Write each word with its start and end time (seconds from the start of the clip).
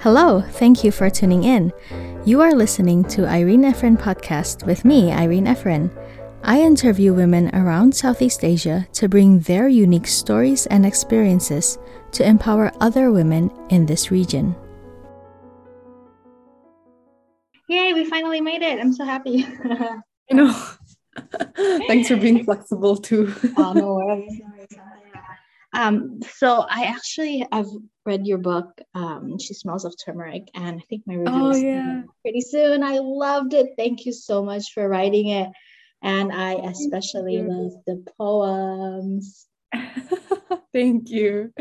Hello, 0.00 0.40
thank 0.40 0.84
you 0.84 0.92
for 0.92 1.10
tuning 1.10 1.42
in. 1.42 1.72
You 2.24 2.40
are 2.40 2.54
listening 2.54 3.02
to 3.06 3.22
Airin 3.22 3.64
Efferin 3.64 3.96
podcast 3.98 4.64
with 4.64 4.84
me, 4.84 5.10
Airin 5.10 5.48
Efferin. 5.48 5.90
I 6.44 6.60
interview 6.60 7.12
women 7.12 7.52
around 7.52 7.96
Southeast 7.96 8.44
Asia 8.44 8.86
to 8.92 9.08
bring 9.08 9.40
their 9.40 9.66
unique 9.66 10.06
stories 10.06 10.66
and 10.66 10.86
experiences 10.86 11.78
to 12.12 12.24
empower 12.24 12.70
other 12.80 13.10
women 13.10 13.50
in 13.70 13.86
this 13.86 14.12
region. 14.12 14.54
Yay, 17.68 17.92
we 17.92 18.04
finally 18.04 18.40
made 18.40 18.62
it. 18.62 18.78
I'm 18.78 18.92
so 18.92 19.04
happy. 19.04 19.48
I 19.68 19.98
know. 20.30 20.52
Thanks 21.88 22.06
for 22.06 22.16
being 22.16 22.44
flexible 22.48 22.96
too. 22.96 23.34
oh, 23.56 23.72
no 23.72 23.94
worries. 23.94 24.40
Um, 25.74 26.20
so 26.22 26.64
I 26.68 26.84
actually 26.84 27.46
I've 27.52 27.70
read 28.06 28.26
your 28.26 28.38
book, 28.38 28.80
um, 28.94 29.38
She 29.38 29.54
Smells 29.54 29.84
of 29.84 29.94
Turmeric, 30.02 30.48
and 30.54 30.80
I 30.80 30.84
think 30.88 31.02
my 31.06 31.14
review 31.14 31.26
Oh 31.26 31.50
is 31.50 31.62
yeah. 31.62 32.02
pretty 32.22 32.40
soon. 32.40 32.82
I 32.82 32.98
loved 32.98 33.54
it. 33.54 33.74
Thank 33.76 34.06
you 34.06 34.12
so 34.12 34.42
much 34.42 34.72
for 34.72 34.88
writing 34.88 35.28
it. 35.28 35.50
And 36.02 36.32
I 36.32 36.54
especially 36.54 37.42
love 37.42 37.72
the 37.86 38.04
poems. 38.16 39.46
Thank 40.72 41.10
you. 41.10 41.52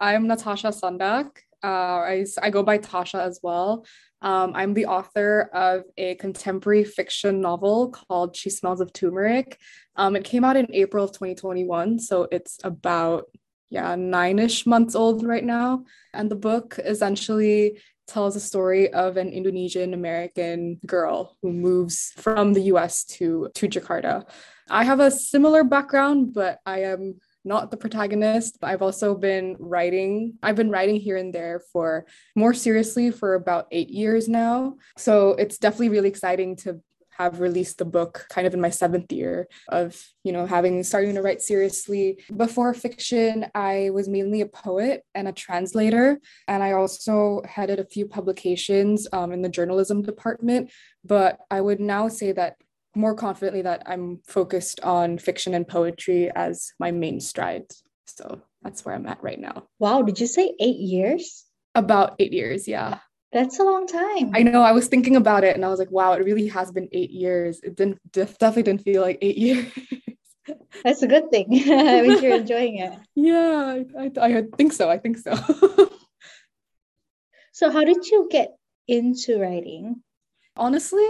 I'm 0.00 0.26
Natasha 0.26 0.68
Sondakh. 0.68 1.36
Uh, 1.62 1.66
I, 1.66 2.26
I 2.42 2.50
go 2.50 2.62
by 2.62 2.78
Tasha 2.78 3.20
as 3.20 3.40
well. 3.42 3.84
Um, 4.22 4.52
I'm 4.54 4.74
the 4.74 4.86
author 4.86 5.50
of 5.52 5.84
a 5.96 6.14
contemporary 6.16 6.84
fiction 6.84 7.40
novel 7.40 7.90
called 7.90 8.36
She 8.36 8.50
Smells 8.50 8.80
of 8.80 8.92
Turmeric. 8.92 9.58
Um, 9.96 10.14
it 10.16 10.24
came 10.24 10.44
out 10.44 10.56
in 10.56 10.74
April 10.74 11.04
of 11.04 11.12
2021, 11.12 11.98
so 11.98 12.28
it's 12.30 12.58
about 12.64 13.24
yeah 13.70 13.94
nine-ish 13.94 14.66
months 14.66 14.94
old 14.94 15.24
right 15.24 15.44
now. 15.44 15.84
And 16.12 16.30
the 16.30 16.36
book 16.36 16.78
essentially 16.84 17.80
tells 18.10 18.36
a 18.36 18.40
story 18.40 18.92
of 18.92 19.16
an 19.16 19.28
Indonesian 19.30 19.94
American 19.94 20.80
girl 20.84 21.36
who 21.40 21.52
moves 21.52 22.12
from 22.16 22.52
the 22.52 22.62
US 22.72 23.04
to, 23.04 23.48
to 23.54 23.68
Jakarta. 23.68 24.28
I 24.68 24.84
have 24.84 25.00
a 25.00 25.10
similar 25.10 25.64
background, 25.64 26.34
but 26.34 26.58
I 26.66 26.80
am 26.80 27.20
not 27.44 27.70
the 27.70 27.76
protagonist. 27.76 28.58
But 28.60 28.70
I've 28.70 28.82
also 28.82 29.14
been 29.14 29.56
writing. 29.58 30.34
I've 30.42 30.56
been 30.56 30.70
writing 30.70 30.96
here 30.96 31.16
and 31.16 31.32
there 31.32 31.60
for 31.72 32.06
more 32.34 32.54
seriously 32.54 33.10
for 33.10 33.34
about 33.34 33.66
eight 33.70 33.90
years 33.90 34.28
now. 34.28 34.76
So 34.96 35.30
it's 35.30 35.58
definitely 35.58 35.90
really 35.90 36.08
exciting 36.08 36.56
to 36.56 36.80
have 37.20 37.38
released 37.38 37.76
the 37.76 37.84
book 37.84 38.24
kind 38.30 38.46
of 38.46 38.54
in 38.54 38.62
my 38.62 38.70
seventh 38.70 39.12
year 39.12 39.46
of 39.68 40.02
you 40.24 40.32
know 40.32 40.46
having 40.46 40.82
starting 40.82 41.14
to 41.14 41.20
write 41.20 41.42
seriously 41.42 42.18
before 42.34 42.72
fiction 42.72 43.46
i 43.54 43.90
was 43.92 44.08
mainly 44.08 44.40
a 44.40 44.46
poet 44.46 45.04
and 45.14 45.28
a 45.28 45.32
translator 45.32 46.18
and 46.48 46.62
i 46.62 46.72
also 46.72 47.42
headed 47.44 47.78
a 47.78 47.84
few 47.84 48.06
publications 48.06 49.06
um, 49.12 49.32
in 49.32 49.42
the 49.42 49.50
journalism 49.50 50.00
department 50.00 50.70
but 51.04 51.38
i 51.50 51.60
would 51.60 51.78
now 51.78 52.08
say 52.08 52.32
that 52.32 52.56
more 52.94 53.14
confidently 53.14 53.62
that 53.62 53.82
i'm 53.86 54.20
focused 54.26 54.80
on 54.80 55.18
fiction 55.18 55.54
and 55.54 55.66
poetry 55.68 56.30
as 56.34 56.72
my 56.78 56.90
main 56.90 57.20
strides 57.20 57.82
so 58.06 58.40
that's 58.62 58.84
where 58.84 58.94
i'm 58.94 59.06
at 59.06 59.22
right 59.22 59.38
now 59.40 59.64
Wow, 59.78 60.02
did 60.02 60.20
you 60.20 60.26
say 60.26 60.54
eight 60.60 60.78
years? 60.78 61.44
about 61.74 62.16
eight 62.18 62.32
years 62.32 62.66
yeah 62.66 62.98
That's 63.32 63.60
a 63.60 63.64
long 63.64 63.86
time. 63.86 64.32
I 64.34 64.42
know 64.42 64.60
I 64.62 64.72
was 64.72 64.88
thinking 64.88 65.14
about 65.14 65.44
it 65.44 65.54
and 65.54 65.64
I 65.64 65.68
was 65.70 65.78
like, 65.78 65.92
wow, 65.92 66.14
it 66.14 66.24
really 66.26 66.48
has 66.50 66.72
been 66.72 66.88
eight 66.90 67.12
years. 67.14 67.60
It 67.62 67.76
didn't 67.78 68.00
definitely 68.10 68.64
didn't 68.64 68.82
feel 68.82 69.02
like 69.06 69.18
eight 69.22 69.38
years. 69.46 69.70
That's 70.82 71.02
a 71.06 71.06
good 71.06 71.30
thing. 71.30 71.46
I 71.70 72.02
mean, 72.02 72.18
you're 72.20 72.42
enjoying 72.42 72.78
it. 72.82 72.92
yeah, 73.14 73.84
I, 73.94 74.10
I, 74.18 74.38
I 74.38 74.42
think 74.58 74.72
so. 74.74 74.90
I 74.90 74.98
think 74.98 75.18
so. 75.22 75.30
So, 77.52 77.70
how 77.70 77.84
did 77.84 78.02
you 78.10 78.26
get 78.30 78.50
into 78.88 79.38
writing? 79.38 80.02
Honestly, 80.56 81.06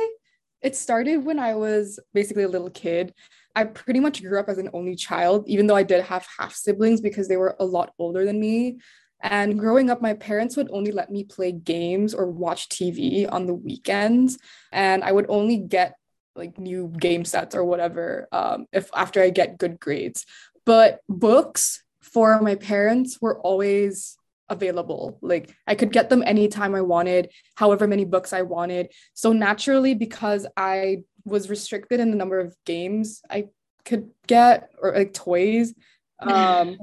it 0.62 0.76
started 0.76 1.24
when 1.24 1.38
I 1.38 1.54
was 1.54 1.98
basically 2.12 2.42
a 2.42 2.48
little 2.48 2.70
kid. 2.70 3.14
I 3.54 3.64
pretty 3.64 4.00
much 4.00 4.22
grew 4.22 4.38
up 4.38 4.48
as 4.48 4.58
an 4.58 4.70
only 4.72 4.94
child, 4.94 5.44
even 5.48 5.66
though 5.66 5.76
I 5.76 5.82
did 5.82 6.04
have 6.04 6.26
half 6.38 6.54
siblings 6.54 7.00
because 7.00 7.28
they 7.28 7.36
were 7.36 7.56
a 7.58 7.64
lot 7.64 7.92
older 7.98 8.24
than 8.24 8.38
me. 8.38 8.78
And 9.22 9.58
growing 9.58 9.90
up, 9.90 10.00
my 10.00 10.14
parents 10.14 10.56
would 10.56 10.70
only 10.70 10.92
let 10.92 11.10
me 11.10 11.24
play 11.24 11.52
games 11.52 12.14
or 12.14 12.30
watch 12.30 12.68
TV 12.68 13.30
on 13.30 13.46
the 13.46 13.54
weekends. 13.54 14.38
And 14.72 15.04
I 15.04 15.12
would 15.12 15.26
only 15.28 15.58
get 15.58 15.94
like 16.36 16.58
new 16.58 16.92
game 16.98 17.24
sets 17.24 17.54
or 17.54 17.64
whatever 17.64 18.28
um, 18.32 18.66
if 18.72 18.88
after 18.94 19.22
I 19.22 19.30
get 19.30 19.58
good 19.58 19.78
grades. 19.80 20.24
But 20.64 21.00
books 21.08 21.82
for 22.00 22.40
my 22.40 22.54
parents 22.54 23.18
were 23.20 23.38
always 23.40 24.16
available. 24.50 25.18
Like 25.22 25.54
I 25.66 25.74
could 25.74 25.92
get 25.92 26.10
them 26.10 26.22
anytime 26.26 26.74
I 26.74 26.82
wanted, 26.82 27.30
however 27.54 27.86
many 27.86 28.04
books 28.04 28.32
I 28.32 28.42
wanted. 28.42 28.92
So 29.14 29.32
naturally, 29.32 29.94
because 29.94 30.46
I 30.56 31.04
was 31.24 31.48
restricted 31.48 32.00
in 32.00 32.10
the 32.10 32.16
number 32.16 32.40
of 32.40 32.54
games 32.66 33.22
I 33.30 33.46
could 33.84 34.10
get 34.26 34.70
or 34.82 34.92
like 34.92 35.14
toys, 35.14 35.72
um, 36.20 36.76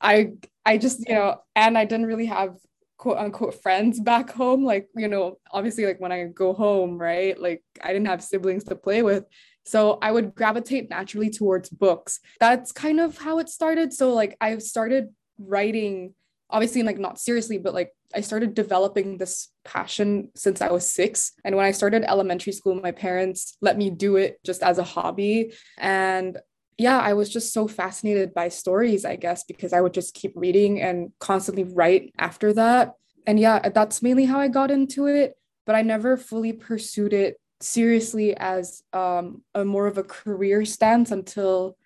I 0.00 0.32
I 0.64 0.78
just 0.78 1.08
you 1.08 1.14
know, 1.14 1.40
and 1.56 1.76
I 1.76 1.84
didn't 1.84 2.06
really 2.06 2.26
have 2.26 2.56
quote 2.98 3.18
unquote 3.18 3.60
friends 3.62 3.98
back 3.98 4.30
home. 4.30 4.64
Like 4.64 4.88
you 4.94 5.08
know, 5.08 5.38
obviously 5.50 5.86
like 5.86 6.00
when 6.00 6.12
I 6.12 6.26
go 6.26 6.52
home, 6.52 6.98
right? 6.98 7.40
Like 7.40 7.64
I 7.82 7.88
didn't 7.88 8.06
have 8.06 8.22
siblings 8.22 8.64
to 8.64 8.76
play 8.76 9.02
with. 9.02 9.24
So 9.64 9.98
I 10.02 10.10
would 10.10 10.34
gravitate 10.34 10.90
naturally 10.90 11.30
towards 11.30 11.68
books. 11.68 12.20
That's 12.40 12.72
kind 12.72 13.00
of 13.00 13.18
how 13.18 13.38
it 13.38 13.48
started. 13.48 13.92
So 13.92 14.12
like 14.12 14.36
I 14.40 14.58
started 14.58 15.10
writing 15.38 16.14
obviously 16.52 16.82
like 16.82 16.98
not 16.98 17.18
seriously 17.18 17.58
but 17.58 17.74
like 17.74 17.92
i 18.14 18.20
started 18.20 18.54
developing 18.54 19.18
this 19.18 19.48
passion 19.64 20.28
since 20.34 20.60
i 20.60 20.70
was 20.70 20.88
six. 20.88 21.32
And 21.44 21.56
when 21.56 21.64
i 21.64 21.72
started 21.72 22.04
elementary 22.04 22.52
school 22.52 22.74
my 22.74 22.92
parents 22.92 23.56
let 23.60 23.76
me 23.76 23.90
do 23.90 24.16
it 24.16 24.38
just 24.44 24.62
as 24.62 24.78
a 24.78 24.84
hobby. 24.84 25.52
And 25.78 26.38
yeah 26.78 26.98
i 26.98 27.12
was 27.12 27.28
just 27.28 27.52
so 27.52 27.68
fascinated 27.68 28.32
by 28.32 28.48
stories 28.48 29.04
i 29.04 29.16
guess 29.16 29.44
because 29.44 29.72
i 29.72 29.80
would 29.80 29.94
just 29.94 30.14
keep 30.14 30.32
reading 30.34 30.80
and 30.80 31.12
constantly 31.18 31.64
write 31.64 32.12
after 32.18 32.52
that. 32.54 32.94
And 33.26 33.38
yeah 33.38 33.68
that's 33.68 34.02
mainly 34.02 34.24
how 34.24 34.38
i 34.38 34.48
got 34.48 34.70
into 34.70 35.06
it 35.06 35.36
but 35.64 35.74
i 35.74 35.82
never 35.82 36.16
fully 36.16 36.52
pursued 36.52 37.12
it 37.12 37.38
seriously 37.62 38.36
as 38.36 38.82
um, 38.92 39.42
a 39.54 39.64
more 39.64 39.86
of 39.86 39.98
a 39.98 40.02
career 40.02 40.64
stance 40.64 41.10
until 41.10 41.76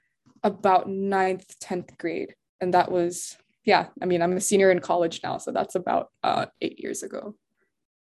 about 0.43 0.88
ninth 0.88 1.59
10th 1.60 1.97
grade. 1.99 2.34
And 2.60 2.72
that 2.75 2.91
was 2.91 3.37
yeah, 3.66 3.88
I 4.00 4.06
mean, 4.06 4.22
I'm 4.22 4.32
a 4.32 4.41
senior 4.41 4.71
in 4.71 4.78
college 4.78 5.21
now, 5.22 5.38
so 5.38 5.50
that's 5.50 5.75
about 5.75 6.10
uh, 6.22 6.47
eight 6.62 6.78
years 6.78 7.03
ago. 7.03 7.34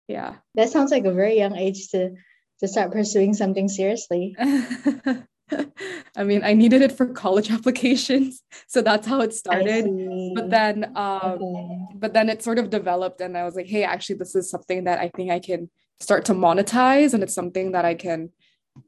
Yeah. 0.08 0.38
That 0.56 0.70
sounds 0.70 0.92
like 0.92 1.06
a 1.06 1.14
very 1.14 1.38
young 1.38 1.56
age 1.56 1.90
to 1.90 2.12
to 2.60 2.68
start 2.68 2.92
pursuing 2.92 3.34
something 3.34 3.68
seriously. 3.70 4.36
I 6.16 6.24
mean, 6.24 6.44
I 6.44 6.54
needed 6.54 6.82
it 6.82 6.92
for 6.92 7.08
college 7.08 7.52
applications, 7.58 8.44
so 8.68 8.82
that's 8.82 9.08
how 9.08 9.22
it 9.22 9.34
started. 9.34 9.86
But 10.36 10.50
then, 10.50 10.92
um, 10.96 11.38
Okay. 11.42 11.78
but 11.96 12.14
then 12.14 12.30
it 12.30 12.44
sort 12.44 12.60
of 12.60 12.70
developed, 12.70 13.22
and 13.22 13.38
I 13.38 13.44
was 13.44 13.56
like, 13.56 13.68
hey, 13.68 13.84
actually, 13.84 14.18
this 14.18 14.36
is 14.36 14.50
something 14.50 14.86
that 14.86 15.00
I 15.00 15.10
think 15.16 15.32
I 15.32 15.40
can 15.40 15.70
start 16.00 16.26
to 16.26 16.34
monetize, 16.34 17.14
and 17.14 17.22
it's 17.24 17.34
something 17.34 17.74
that 17.74 17.86
I 17.86 17.96
can, 17.96 18.30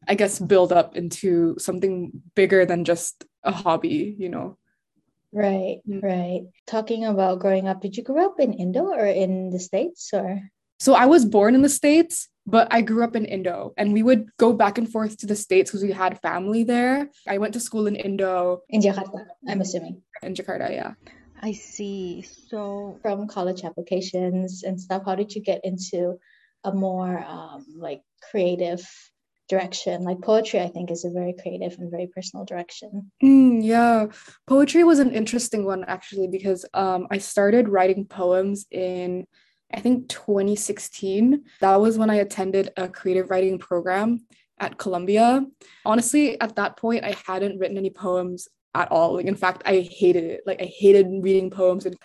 I 0.07 0.15
guess, 0.15 0.39
build 0.39 0.71
up 0.71 0.95
into 0.95 1.55
something 1.59 2.11
bigger 2.35 2.65
than 2.65 2.83
just 2.85 3.25
a 3.43 3.51
hobby, 3.51 4.15
you 4.17 4.29
know. 4.29 4.57
Right, 5.33 5.81
Mm. 5.89 6.03
right. 6.03 6.41
Talking 6.67 7.05
about 7.05 7.39
growing 7.39 7.67
up, 7.67 7.81
did 7.81 7.97
you 7.97 8.03
grow 8.03 8.25
up 8.25 8.39
in 8.39 8.53
Indo 8.53 8.85
or 8.85 9.05
in 9.05 9.49
the 9.49 9.59
States 9.59 10.11
or? 10.13 10.39
So 10.79 10.93
I 10.93 11.05
was 11.07 11.25
born 11.25 11.55
in 11.55 11.61
the 11.63 11.69
States, 11.73 12.29
but 12.45 12.67
I 12.69 12.81
grew 12.81 13.03
up 13.03 13.15
in 13.15 13.25
Indo 13.25 13.73
and 13.77 13.93
we 13.93 14.03
would 14.03 14.29
go 14.37 14.53
back 14.53 14.77
and 14.77 14.85
forth 14.89 15.17
to 15.19 15.25
the 15.25 15.35
States 15.35 15.71
because 15.71 15.81
we 15.83 15.91
had 15.91 16.19
family 16.21 16.63
there. 16.63 17.09
I 17.27 17.37
went 17.39 17.53
to 17.53 17.59
school 17.59 17.87
in 17.87 17.95
Indo 17.95 18.61
In 18.69 18.81
Jakarta, 18.81 19.25
I'm 19.49 19.61
assuming. 19.61 20.03
in 20.21 20.35
Jakarta, 20.35 20.69
yeah. 20.69 20.93
I 21.41 21.51
see. 21.53 22.21
So 22.21 22.99
from 23.01 23.27
college 23.27 23.63
applications 23.63 24.63
and 24.63 24.79
stuff, 24.79 25.03
how 25.05 25.15
did 25.15 25.33
you 25.35 25.41
get 25.41 25.61
into 25.65 26.19
a 26.63 26.71
more 26.73 27.19
um, 27.27 27.65
like 27.75 28.01
creative 28.31 28.85
direction? 29.53 30.03
Like 30.03 30.21
poetry, 30.21 30.59
I 30.61 30.69
think 30.69 30.91
is 30.91 31.05
a 31.05 31.09
very 31.09 31.33
creative 31.41 31.77
and 31.79 31.91
very 31.91 32.07
personal 32.07 32.45
direction. 32.45 33.11
Mm, 33.23 33.63
yeah. 33.63 34.07
Poetry 34.47 34.83
was 34.83 34.99
an 34.99 35.11
interesting 35.11 35.65
one 35.65 35.83
actually 35.85 36.27
because 36.27 36.65
um, 36.73 37.07
I 37.11 37.19
started 37.19 37.69
writing 37.69 38.05
poems 38.05 38.65
in 38.71 39.25
I 39.73 39.79
think 39.79 40.07
2016. 40.09 41.43
That 41.61 41.81
was 41.81 41.97
when 41.97 42.09
I 42.09 42.15
attended 42.15 42.69
a 42.77 42.87
creative 42.87 43.29
writing 43.31 43.57
program 43.57 44.25
at 44.59 44.77
Columbia. 44.77 45.45
Honestly, 45.85 46.39
at 46.39 46.55
that 46.55 46.77
point, 46.77 47.03
I 47.03 47.15
hadn't 47.25 47.57
written 47.59 47.77
any 47.77 47.89
poems 47.89 48.47
at 48.75 48.91
all. 48.91 49.15
Like, 49.15 49.25
in 49.25 49.35
fact, 49.35 49.63
I 49.65 49.79
hated 49.79 50.25
it. 50.25 50.41
Like, 50.45 50.61
I 50.61 50.65
hated 50.65 51.07
reading 51.09 51.49
poems 51.49 51.85
and 51.87 51.95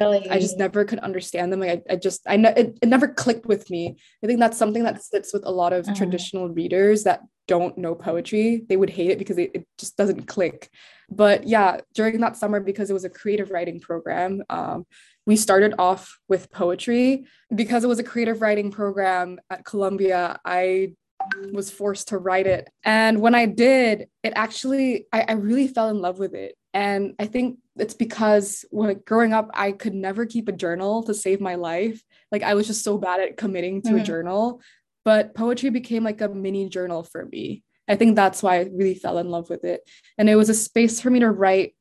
Really? 0.00 0.28
I 0.28 0.40
just 0.40 0.58
never 0.58 0.84
could 0.84 0.98
understand 1.00 1.52
them. 1.52 1.60
Like 1.60 1.84
I, 1.88 1.94
I 1.94 1.96
just 1.96 2.22
I 2.26 2.36
know 2.36 2.52
it, 2.56 2.78
it 2.82 2.88
never 2.88 3.08
clicked 3.08 3.46
with 3.46 3.70
me. 3.70 3.96
I 4.22 4.26
think 4.26 4.40
that's 4.40 4.58
something 4.58 4.82
that 4.84 5.02
sits 5.02 5.32
with 5.32 5.44
a 5.44 5.50
lot 5.50 5.72
of 5.72 5.86
Uh-huh. 5.86 5.94
traditional 5.94 6.48
readers 6.48 7.04
that 7.04 7.20
don't 7.46 7.78
know 7.78 7.94
poetry, 7.94 8.64
they 8.68 8.76
would 8.76 8.90
hate 8.90 9.10
it 9.10 9.18
because 9.18 9.38
it, 9.38 9.50
it 9.54 9.66
just 9.78 9.96
doesn't 9.96 10.26
click. 10.26 10.68
But 11.10 11.46
yeah, 11.46 11.80
during 11.94 12.20
that 12.20 12.36
summer, 12.36 12.60
because 12.60 12.90
it 12.90 12.92
was 12.92 13.04
a 13.04 13.10
creative 13.10 13.50
writing 13.50 13.80
program, 13.80 14.42
um, 14.50 14.86
we 15.26 15.36
started 15.36 15.74
off 15.78 16.18
with 16.28 16.50
poetry. 16.50 17.24
Because 17.54 17.84
it 17.84 17.88
was 17.88 17.98
a 17.98 18.04
creative 18.04 18.42
writing 18.42 18.70
program 18.70 19.40
at 19.48 19.64
Columbia, 19.64 20.38
I 20.44 20.92
was 21.52 21.70
forced 21.70 22.08
to 22.08 22.18
write 22.18 22.46
it. 22.46 22.68
And 22.84 23.20
when 23.20 23.34
I 23.34 23.46
did, 23.46 24.08
it 24.22 24.34
actually, 24.36 25.06
I, 25.12 25.24
I 25.28 25.32
really 25.32 25.68
fell 25.68 25.88
in 25.88 26.02
love 26.02 26.18
with 26.18 26.34
it. 26.34 26.54
And 26.74 27.14
I 27.18 27.26
think 27.26 27.58
it's 27.78 27.94
because 27.94 28.64
when 28.70 29.00
growing 29.06 29.32
up, 29.32 29.50
I 29.54 29.72
could 29.72 29.94
never 29.94 30.26
keep 30.26 30.48
a 30.48 30.52
journal 30.52 31.02
to 31.04 31.14
save 31.14 31.40
my 31.40 31.54
life. 31.54 32.02
Like 32.30 32.42
I 32.42 32.54
was 32.54 32.66
just 32.66 32.84
so 32.84 32.98
bad 32.98 33.20
at 33.20 33.36
committing 33.36 33.82
to 33.82 33.90
mm-hmm. 33.90 33.98
a 33.98 34.04
journal. 34.04 34.60
But 35.04 35.34
poetry 35.34 35.70
became 35.70 36.04
like 36.04 36.20
a 36.20 36.28
mini 36.28 36.68
journal 36.68 37.02
for 37.02 37.24
me. 37.24 37.62
I 37.88 37.96
think 37.96 38.16
that's 38.16 38.42
why 38.42 38.56
I 38.56 38.68
really 38.70 38.94
fell 38.94 39.18
in 39.18 39.30
love 39.30 39.48
with 39.48 39.64
it. 39.64 39.80
And 40.18 40.28
it 40.28 40.36
was 40.36 40.50
a 40.50 40.54
space 40.54 41.00
for 41.00 41.08
me 41.08 41.20
to 41.20 41.30
write 41.30 41.74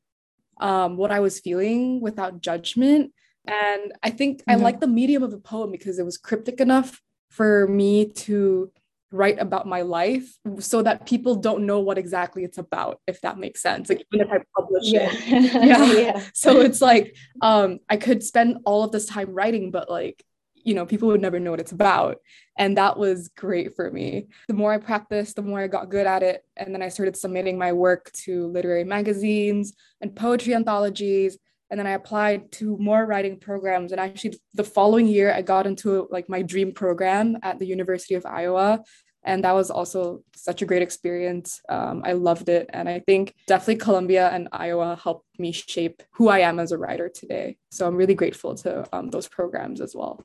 um, 0.62 0.98
what 0.98 1.12
I 1.12 1.20
was 1.20 1.40
feeling 1.40 2.00
without 2.00 2.42
judgment. 2.42 3.12
And 3.46 3.94
I 4.02 4.10
think 4.10 4.40
mm-hmm. 4.40 4.52
I 4.52 4.56
like 4.56 4.80
the 4.80 4.88
medium 4.88 5.24
of 5.24 5.34
a 5.34 5.40
poem 5.40 5.72
because 5.72 6.00
it 6.00 6.06
was 6.06 6.18
cryptic 6.18 6.62
enough 6.62 7.02
for 7.30 7.68
me 7.68 8.10
to 8.10 8.72
write 9.12 9.40
about 9.40 9.66
my 9.66 9.82
life 9.82 10.38
so 10.60 10.82
that 10.82 11.06
people 11.06 11.36
don't 11.36 11.66
know 11.66 11.80
what 11.80 11.98
exactly 11.98 12.44
it's 12.44 12.58
about 12.58 13.00
if 13.08 13.22
that 13.22 13.38
makes 13.38 13.62
sense. 13.62 13.90
Like 13.90 14.06
even 14.12 14.28
if 14.28 14.34
i 14.34 14.40
publish 14.56 14.92
yeah. 14.92 15.10
it. 15.12 15.66
Yeah. 15.66 15.94
yeah. 15.94 16.24
So 16.34 16.60
it's 16.60 16.82
like 16.82 17.16
um 17.42 17.80
i 17.90 17.98
could 17.98 18.24
spend 18.24 18.58
all 18.66 18.84
of 18.84 18.92
this 18.92 19.06
time 19.06 19.34
writing 19.34 19.72
but 19.72 19.90
like 19.90 20.24
you 20.56 20.74
know 20.74 20.86
people 20.86 21.08
would 21.08 21.22
never 21.22 21.40
know 21.40 21.52
what 21.52 21.62
it's 21.62 21.72
about. 21.72 22.18
And 22.58 22.78
that 22.78 22.98
was 22.98 23.30
great 23.30 23.76
for 23.76 23.90
me. 23.90 24.28
The 24.48 24.54
more 24.54 24.74
i 24.74 24.78
practiced 24.78 25.38
the 25.38 25.42
more 25.42 25.62
i 25.62 25.68
got 25.68 25.90
good 25.90 26.08
at 26.08 26.24
it. 26.24 26.44
And 26.58 26.74
then 26.74 26.82
i 26.82 26.90
started 26.90 27.16
submitting 27.16 27.58
my 27.58 27.72
work 27.72 28.12
to 28.26 28.48
literary 28.48 28.84
magazines 28.84 29.74
and 30.02 30.16
poetry 30.16 30.54
anthologies 30.54 31.38
and 31.70 31.80
then 31.80 31.88
i 31.88 31.92
applied 31.92 32.52
to 32.52 32.78
more 32.78 33.06
writing 33.06 33.40
programs. 33.40 33.92
And 33.92 34.02
actually 34.02 34.40
the 34.54 34.64
following 34.64 35.08
year 35.08 35.34
i 35.34 35.42
got 35.42 35.68
into 35.68 36.08
like 36.12 36.30
my 36.30 36.42
dream 36.42 36.72
program 36.72 37.38
at 37.44 37.60
the 37.60 37.68
university 37.68 38.16
of 38.16 38.26
iowa. 38.26 38.84
And 39.24 39.44
that 39.44 39.56
was 39.56 39.70
also 39.70 40.24
such 40.36 40.62
a 40.62 40.66
great 40.66 40.82
experience. 40.82 41.60
Um, 41.68 42.02
i 42.06 42.14
loved 42.14 42.50
it. 42.50 42.70
And 42.72 42.88
i 42.88 43.00
think 43.00 43.34
definitely 43.48 43.78
columbia 43.78 44.30
and 44.30 44.50
iowa 44.52 45.00
helped 45.02 45.28
me 45.38 45.52
shape 45.52 46.02
who 46.14 46.30
i 46.30 46.40
am 46.40 46.60
as 46.60 46.72
a 46.72 46.78
writer 46.78 47.10
today. 47.10 47.58
So 47.72 47.88
i'm 47.88 47.96
really 47.96 48.16
grateful 48.16 48.56
to 48.64 48.88
um, 48.94 49.10
those 49.10 49.28
programs 49.28 49.82
as 49.82 49.94
well. 49.96 50.24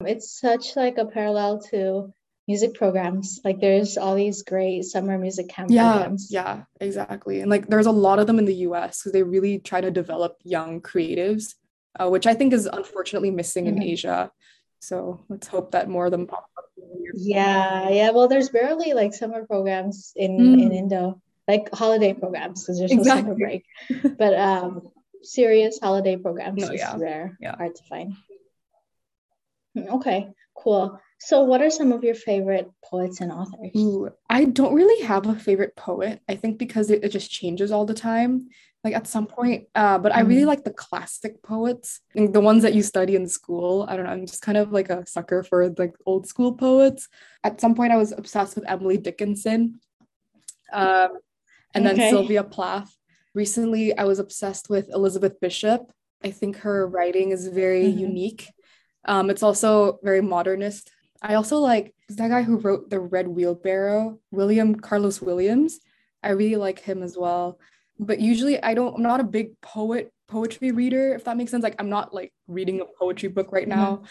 It's 0.00 0.38
such 0.38 0.76
like 0.76 0.98
a 0.98 1.06
parallel 1.06 1.60
to 1.70 2.12
music 2.46 2.74
programs. 2.74 3.40
Like 3.44 3.60
there's 3.60 3.96
all 3.96 4.14
these 4.14 4.42
great 4.42 4.84
summer 4.84 5.18
music 5.18 5.48
camp 5.48 5.70
yeah, 5.70 5.92
programs. 5.92 6.28
Yeah, 6.30 6.64
exactly. 6.80 7.40
And 7.40 7.50
like 7.50 7.66
there's 7.68 7.86
a 7.86 7.92
lot 7.92 8.18
of 8.18 8.26
them 8.26 8.38
in 8.38 8.44
the 8.44 8.54
US 8.68 9.00
because 9.00 9.12
they 9.12 9.22
really 9.22 9.58
try 9.58 9.80
to 9.80 9.90
develop 9.90 10.36
young 10.44 10.80
creatives, 10.80 11.54
uh, 11.98 12.08
which 12.08 12.26
I 12.26 12.34
think 12.34 12.52
is 12.52 12.66
unfortunately 12.66 13.30
missing 13.30 13.66
mm-hmm. 13.66 13.78
in 13.78 13.82
Asia. 13.82 14.30
So 14.80 15.24
let's 15.28 15.46
hope 15.46 15.72
that 15.72 15.88
more 15.88 16.06
of 16.06 16.10
them 16.10 16.26
pop 16.26 16.50
up. 16.58 16.64
Yeah, 17.14 17.88
yeah. 17.88 18.10
Well, 18.10 18.28
there's 18.28 18.50
barely 18.50 18.92
like 18.92 19.14
summer 19.14 19.46
programs 19.46 20.12
in 20.14 20.38
mm. 20.38 20.62
in 20.62 20.72
Indo, 20.72 21.22
like 21.48 21.72
holiday 21.72 22.12
programs 22.12 22.62
because 22.62 22.78
there's 22.78 22.92
exactly. 22.92 23.22
no 23.22 23.28
summer 23.28 23.34
break. 23.34 23.64
but 24.18 24.34
um, 24.34 24.90
serious 25.22 25.78
holiday 25.82 26.16
programs 26.16 26.62
no, 26.62 26.72
is 26.72 26.80
yeah. 26.80 26.96
rare, 26.98 27.36
yeah. 27.40 27.56
hard 27.56 27.74
to 27.74 27.82
find. 27.84 28.14
Hmm, 29.74 29.94
okay, 29.94 30.28
cool. 30.54 31.00
So, 31.24 31.42
what 31.42 31.62
are 31.62 31.70
some 31.70 31.90
of 31.92 32.04
your 32.04 32.14
favorite 32.14 32.70
poets 32.84 33.20
and 33.20 33.32
authors? 33.32 33.70
Ooh, 33.76 34.10
I 34.28 34.44
don't 34.44 34.74
really 34.74 35.04
have 35.06 35.26
a 35.26 35.34
favorite 35.34 35.74
poet. 35.74 36.20
I 36.28 36.36
think 36.36 36.58
because 36.58 36.90
it, 36.90 37.02
it 37.02 37.08
just 37.10 37.30
changes 37.30 37.72
all 37.72 37.86
the 37.86 37.94
time. 37.94 38.48
Like 38.82 38.92
at 38.92 39.06
some 39.06 39.26
point, 39.26 39.68
uh, 39.74 39.96
but 39.96 40.12
mm. 40.12 40.16
I 40.16 40.20
really 40.20 40.40
mm-hmm. 40.40 40.48
like 40.48 40.64
the 40.64 40.72
classic 40.74 41.42
poets, 41.42 42.02
the 42.14 42.40
ones 42.40 42.62
that 42.64 42.74
you 42.74 42.82
study 42.82 43.16
in 43.16 43.26
school. 43.26 43.86
I 43.88 43.96
don't 43.96 44.04
know. 44.04 44.12
I'm 44.12 44.26
just 44.26 44.42
kind 44.42 44.58
of 44.58 44.72
like 44.72 44.90
a 44.90 45.06
sucker 45.06 45.42
for 45.42 45.70
like 45.78 45.94
old 46.04 46.26
school 46.26 46.52
poets. 46.52 47.08
At 47.42 47.62
some 47.62 47.74
point, 47.74 47.94
I 47.94 47.96
was 47.96 48.12
obsessed 48.12 48.54
with 48.56 48.68
Emily 48.68 48.98
Dickinson, 48.98 49.80
um, 50.74 51.08
and 51.72 51.86
then 51.86 51.94
okay. 51.94 52.10
Sylvia 52.10 52.44
Plath. 52.44 52.94
Recently, 53.34 53.96
I 53.96 54.04
was 54.04 54.18
obsessed 54.18 54.68
with 54.68 54.90
Elizabeth 54.92 55.40
Bishop. 55.40 55.90
I 56.22 56.30
think 56.30 56.58
her 56.58 56.86
writing 56.86 57.30
is 57.30 57.48
very 57.48 57.84
mm-hmm. 57.84 57.98
unique 57.98 58.50
um, 59.06 59.30
it's 59.30 59.42
also 59.42 59.98
very 60.02 60.20
modernist. 60.20 60.90
I 61.24 61.34
also 61.34 61.58
like 61.58 61.94
that 62.10 62.28
guy 62.28 62.42
who 62.42 62.58
wrote 62.58 62.90
The 62.90 63.00
Red 63.00 63.26
Wheelbarrow, 63.26 64.20
William 64.30 64.74
Carlos 64.74 65.22
Williams. 65.22 65.80
I 66.22 66.30
really 66.30 66.56
like 66.56 66.80
him 66.80 67.02
as 67.02 67.16
well. 67.16 67.58
But 67.98 68.20
usually 68.20 68.62
I 68.62 68.74
don't, 68.74 68.96
I'm 68.96 69.02
not 69.02 69.20
a 69.20 69.24
big 69.24 69.58
poet, 69.62 70.12
poetry 70.28 70.70
reader, 70.70 71.14
if 71.14 71.24
that 71.24 71.38
makes 71.38 71.50
sense. 71.50 71.62
Like 71.62 71.76
I'm 71.78 71.88
not 71.88 72.12
like 72.12 72.34
reading 72.46 72.82
a 72.82 72.98
poetry 72.98 73.30
book 73.30 73.52
right 73.52 73.66
now. 73.66 74.02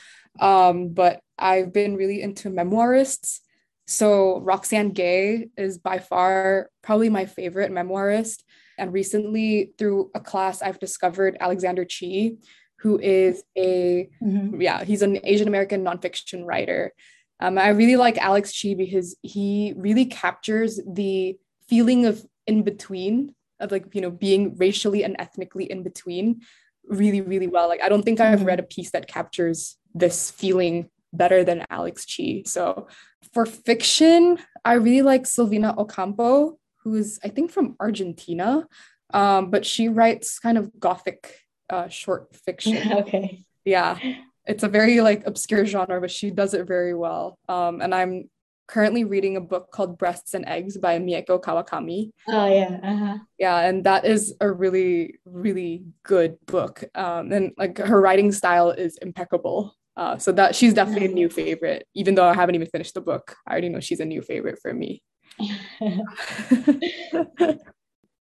Mm-hmm. 0.42 0.46
Um, 0.46 0.90
but 0.90 1.20
I've 1.38 1.72
been 1.72 1.96
really 1.98 2.20
into 2.20 2.50
memoirists. 2.50 3.42
So 3.86 4.40
Roxane 4.40 4.92
Gay 4.92 5.50
is 5.56 5.78
by 5.78 6.00
far 6.00 6.72
probably 6.82 7.10
my 7.10 7.26
favorite 7.26 7.72
memoirist. 7.72 8.42
And 8.80 8.92
recently, 8.92 9.74
through 9.78 10.10
a 10.16 10.20
class, 10.20 10.64
I've 10.64 10.80
discovered 10.80 11.38
Alexander 11.40 11.86
Chee, 11.86 12.38
who 12.80 13.00
is 13.00 13.44
a 13.58 14.10
mm-hmm. 14.22 14.62
yeah 14.62 14.84
he's 14.84 15.02
an 15.02 15.20
asian 15.24 15.48
american 15.48 15.84
nonfiction 15.84 16.46
writer 16.46 16.92
um, 17.40 17.58
i 17.58 17.70
really 17.70 17.96
like 17.96 18.18
alex 18.18 18.52
chee 18.52 18.76
because 18.76 19.16
he 19.22 19.74
really 19.78 20.06
captures 20.06 20.80
the 20.88 21.38
feeling 21.68 22.06
of 22.06 22.26
in 22.48 22.64
between 22.64 23.34
of 23.60 23.72
like 23.72 23.86
you 23.94 24.02
know 24.02 24.12
being 24.12 24.56
racially 24.58 25.04
and 25.04 25.16
ethnically 25.20 25.70
in 25.70 25.84
between 25.84 26.42
really 26.88 27.22
really 27.22 27.48
well 27.48 27.68
like 27.68 27.82
i 27.82 27.90
don't 27.90 28.04
think 28.04 28.20
i've 28.20 28.40
mm-hmm. 28.40 28.48
read 28.48 28.60
a 28.60 28.64
piece 28.64 28.92
that 28.92 29.08
captures 29.08 29.78
this 29.94 30.32
feeling 30.32 30.90
better 31.14 31.44
than 31.44 31.66
alex 31.70 32.06
chee 32.06 32.44
so 32.46 32.88
for 33.34 33.46
fiction 33.46 34.38
i 34.66 34.74
really 34.74 35.02
like 35.02 35.24
silvina 35.24 35.78
ocampo 35.78 36.58
who 36.84 36.96
is 36.96 37.20
i 37.24 37.30
think 37.30 37.52
from 37.52 37.76
argentina 37.80 38.68
um, 39.14 39.52
but 39.52 39.64
she 39.64 39.90
writes 39.90 40.40
kind 40.40 40.58
of 40.58 40.72
gothic 40.80 41.43
uh, 41.70 41.88
short 41.88 42.36
fiction. 42.46 42.92
okay. 42.94 43.44
Yeah. 43.66 44.00
It's 44.46 44.64
a 44.64 44.68
very 44.68 45.00
like 45.02 45.26
obscure 45.26 45.66
genre, 45.66 46.02
but 46.02 46.12
she 46.12 46.30
does 46.30 46.54
it 46.54 46.68
very 46.68 46.94
well. 46.94 47.38
Um, 47.48 47.82
and 47.82 47.96
I'm 47.96 48.30
currently 48.68 49.04
reading 49.04 49.38
a 49.38 49.42
book 49.42 49.72
called 49.72 49.98
Breasts 49.98 50.34
and 50.34 50.46
Eggs 50.48 50.78
by 50.78 51.00
Mieko 51.00 51.42
Kawakami. 51.42 52.12
Oh 52.28 52.48
yeah. 52.48 52.80
Uh-huh. 52.84 53.18
Yeah, 53.38 53.60
and 53.60 53.84
that 53.86 54.06
is 54.06 54.34
a 54.42 54.52
really, 54.52 55.20
really 55.26 55.84
good 56.04 56.38
book. 56.46 56.84
Um, 56.96 57.32
and 57.32 57.52
like 57.58 57.78
her 57.78 58.02
writing 58.02 58.32
style 58.32 58.72
is 58.72 58.98
impeccable. 58.98 59.76
Uh, 59.96 60.18
so 60.18 60.32
that 60.32 60.56
she's 60.56 60.74
definitely 60.74 61.06
a 61.06 61.10
new 61.10 61.30
favorite, 61.30 61.88
even 61.94 62.16
though 62.16 62.28
I 62.28 62.34
haven't 62.34 62.56
even 62.56 62.68
finished 62.68 62.96
the 62.96 63.02
book. 63.02 63.36
I 63.48 63.52
already 63.52 63.70
know 63.70 63.80
she's 63.80 64.00
a 64.00 64.06
new 64.06 64.24
favorite 64.24 64.58
for 64.60 64.74
me. 64.74 65.04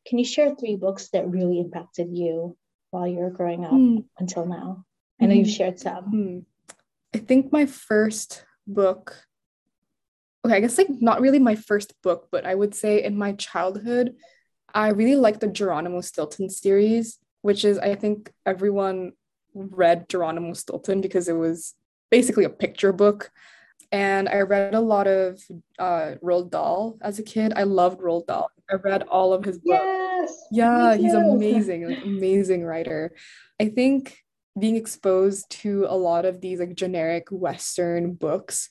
Can 0.06 0.18
you 0.18 0.24
share 0.24 0.54
three 0.54 0.76
books 0.76 1.08
that 1.14 1.26
really 1.26 1.58
impacted 1.58 2.08
you 2.12 2.58
while 2.92 3.08
you 3.08 3.18
were 3.18 3.30
growing 3.30 3.64
up 3.64 3.72
mm. 3.72 4.04
until 4.18 4.46
now? 4.46 4.84
I 5.20 5.26
know 5.26 5.34
mm. 5.34 5.38
you've 5.38 5.46
hmm. 5.48 5.52
shared 5.52 5.80
some. 5.80 6.12
Mm. 6.12 6.44
I 7.14 7.18
think 7.18 7.52
my 7.52 7.66
first 7.66 8.44
book, 8.66 9.16
okay, 10.44 10.56
I 10.56 10.60
guess 10.60 10.78
like 10.78 10.88
not 10.88 11.20
really 11.20 11.38
my 11.38 11.56
first 11.56 11.94
book, 12.02 12.28
but 12.30 12.46
I 12.46 12.54
would 12.54 12.74
say 12.74 13.02
in 13.02 13.16
my 13.16 13.32
childhood, 13.32 14.14
I 14.74 14.88
really 14.88 15.16
liked 15.16 15.40
the 15.40 15.48
Geronimo 15.48 16.00
Stilton 16.00 16.48
series, 16.48 17.18
which 17.42 17.64
is, 17.64 17.78
I 17.78 17.94
think 17.94 18.32
everyone 18.46 19.12
read 19.54 20.08
Geronimo 20.08 20.54
Stilton 20.54 21.00
because 21.00 21.28
it 21.28 21.36
was 21.36 21.74
basically 22.10 22.44
a 22.44 22.50
picture 22.50 22.92
book. 22.92 23.30
And 23.92 24.28
I 24.28 24.40
read 24.40 24.74
a 24.74 24.80
lot 24.80 25.06
of 25.06 25.40
uh, 25.78 26.14
Roald 26.22 26.50
Dahl 26.50 26.96
as 27.02 27.18
a 27.18 27.22
kid. 27.22 27.52
I 27.54 27.64
loved 27.64 28.00
Roald 28.00 28.26
Dahl. 28.26 28.50
I 28.70 28.76
read 28.76 29.02
all 29.02 29.34
of 29.34 29.44
his 29.44 29.58
books. 29.58 29.84
Yes, 29.84 30.46
yeah, 30.50 30.94
he's 30.96 31.12
amazing, 31.12 31.86
like 31.86 32.02
amazing 32.02 32.64
writer. 32.64 33.14
I 33.60 33.68
think 33.68 34.16
being 34.58 34.76
exposed 34.76 35.50
to 35.50 35.86
a 35.88 35.96
lot 35.96 36.24
of 36.24 36.40
these 36.40 36.58
like 36.58 36.74
generic 36.74 37.28
Western 37.30 38.14
books 38.14 38.70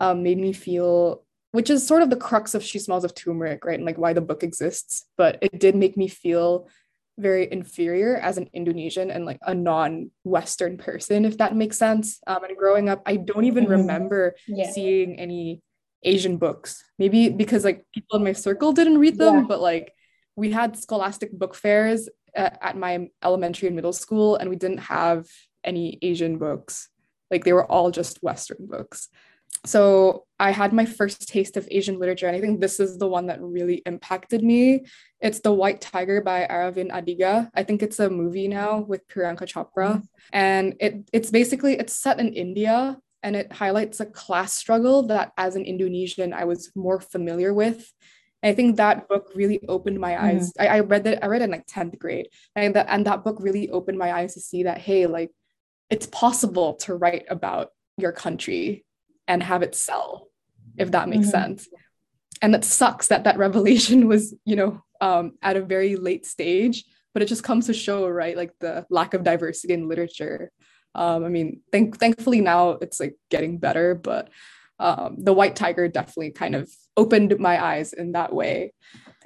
um, 0.00 0.22
made 0.22 0.38
me 0.38 0.52
feel, 0.52 1.24
which 1.52 1.70
is 1.70 1.86
sort 1.86 2.02
of 2.02 2.10
the 2.10 2.16
crux 2.16 2.54
of 2.54 2.62
She 2.62 2.78
Smells 2.78 3.04
of 3.04 3.14
Turmeric, 3.14 3.64
right? 3.64 3.78
And 3.78 3.86
like 3.86 3.98
why 3.98 4.12
the 4.12 4.20
book 4.20 4.42
exists. 4.42 5.06
But 5.16 5.38
it 5.40 5.58
did 5.58 5.76
make 5.76 5.96
me 5.96 6.08
feel 6.08 6.68
very 7.18 7.50
inferior 7.50 8.16
as 8.16 8.38
an 8.38 8.48
Indonesian 8.52 9.10
and 9.10 9.26
like 9.26 9.38
a 9.42 9.54
non-Western 9.54 10.78
person, 10.78 11.24
if 11.24 11.38
that 11.38 11.54
makes 11.54 11.76
sense. 11.76 12.20
Um, 12.26 12.44
and 12.44 12.56
growing 12.56 12.88
up, 12.88 13.02
I 13.04 13.16
don't 13.16 13.44
even 13.44 13.64
mm-hmm. 13.64 13.72
remember 13.72 14.36
yeah. 14.46 14.70
seeing 14.70 15.18
any 15.18 15.62
Asian 16.02 16.36
books. 16.36 16.84
Maybe 16.98 17.28
because 17.28 17.64
like 17.64 17.84
people 17.92 18.16
in 18.16 18.24
my 18.24 18.32
circle 18.32 18.72
didn't 18.72 18.98
read 18.98 19.18
them, 19.18 19.40
yeah. 19.40 19.44
but 19.48 19.60
like 19.60 19.92
we 20.36 20.52
had 20.52 20.76
scholastic 20.76 21.32
book 21.32 21.54
fairs 21.54 22.08
at, 22.34 22.58
at 22.62 22.76
my 22.76 23.08
elementary 23.22 23.66
and 23.66 23.76
middle 23.76 23.92
school, 23.92 24.36
and 24.36 24.48
we 24.48 24.56
didn't 24.56 24.78
have 24.78 25.26
any 25.64 25.98
Asian 26.02 26.38
books. 26.38 26.88
Like 27.30 27.44
they 27.44 27.52
were 27.52 27.66
all 27.70 27.90
just 27.90 28.22
Western 28.22 28.66
books. 28.66 29.08
So 29.66 30.24
I 30.38 30.50
had 30.52 30.72
my 30.72 30.86
first 30.86 31.28
taste 31.28 31.56
of 31.56 31.66
Asian 31.70 31.98
literature, 31.98 32.26
and 32.26 32.36
I 32.36 32.40
think 32.40 32.60
this 32.60 32.78
is 32.78 32.96
the 32.96 33.08
one 33.08 33.26
that 33.26 33.42
really 33.42 33.82
impacted 33.86 34.42
me. 34.42 34.84
It's 35.20 35.40
The 35.40 35.52
White 35.52 35.80
Tiger 35.80 36.20
by 36.20 36.46
Aravind 36.48 36.92
Adiga. 36.92 37.50
I 37.54 37.64
think 37.64 37.82
it's 37.82 37.98
a 37.98 38.08
movie 38.08 38.48
now 38.48 38.80
with 38.80 39.06
Priyanka 39.08 39.42
Chopra, 39.42 39.96
mm-hmm. 39.96 40.00
and 40.32 40.74
it 40.80 41.08
it's 41.12 41.30
basically 41.30 41.74
it's 41.74 41.92
set 41.92 42.20
in 42.20 42.32
India, 42.34 42.98
and 43.22 43.34
it 43.34 43.52
highlights 43.52 44.00
a 44.00 44.06
class 44.06 44.52
struggle 44.52 45.02
that, 45.08 45.32
as 45.36 45.56
an 45.56 45.64
Indonesian, 45.64 46.32
I 46.32 46.44
was 46.44 46.70
more 46.76 47.00
familiar 47.00 47.52
with. 47.52 47.92
And 48.42 48.52
I 48.52 48.54
think 48.54 48.76
that 48.76 49.08
book 49.08 49.32
really 49.34 49.60
opened 49.68 49.98
my 49.98 50.22
eyes. 50.22 50.52
Mm-hmm. 50.52 50.62
I, 50.62 50.76
I 50.76 50.80
read 50.80 51.04
that 51.04 51.24
I 51.24 51.26
read 51.26 51.42
it 51.42 51.46
in 51.46 51.50
like 51.50 51.66
tenth 51.66 51.98
grade, 51.98 52.28
and 52.54 52.74
that 52.76 52.86
and 52.88 53.04
that 53.06 53.24
book 53.24 53.38
really 53.40 53.70
opened 53.70 53.98
my 53.98 54.12
eyes 54.12 54.34
to 54.34 54.40
see 54.40 54.62
that 54.62 54.78
hey, 54.78 55.06
like 55.06 55.32
it's 55.90 56.06
possible 56.06 56.74
to 56.74 56.94
write 56.94 57.24
about 57.28 57.70
your 57.96 58.12
country 58.12 58.84
and 59.28 59.42
have 59.42 59.62
it 59.62 59.74
sell, 59.74 60.28
if 60.76 60.90
that 60.90 61.08
makes 61.08 61.26
mm-hmm. 61.26 61.30
sense. 61.30 61.68
And 62.42 62.54
that 62.54 62.64
sucks 62.64 63.08
that 63.08 63.24
that 63.24 63.38
revelation 63.46 64.08
was, 64.08 64.34
you 64.44 64.56
know, 64.56 64.82
um, 65.00 65.32
at 65.42 65.56
a 65.56 65.62
very 65.62 65.94
late 65.94 66.26
stage, 66.26 66.84
but 67.14 67.22
it 67.22 67.26
just 67.26 67.44
comes 67.44 67.66
to 67.66 67.74
show, 67.74 68.08
right, 68.08 68.36
like 68.36 68.52
the 68.58 68.86
lack 68.90 69.14
of 69.14 69.22
diversity 69.22 69.74
in 69.74 69.88
literature. 69.88 70.50
Um, 70.94 71.24
I 71.24 71.28
mean, 71.28 71.60
thank- 71.70 71.98
thankfully 71.98 72.40
now 72.40 72.70
it's 72.70 72.98
like 72.98 73.16
getting 73.30 73.58
better, 73.58 73.94
but 73.94 74.30
um, 74.80 75.16
the 75.18 75.32
White 75.32 75.56
Tiger 75.56 75.88
definitely 75.88 76.30
kind 76.30 76.54
of 76.54 76.70
opened 76.96 77.38
my 77.38 77.62
eyes 77.62 77.92
in 77.92 78.12
that 78.12 78.32
way. 78.32 78.72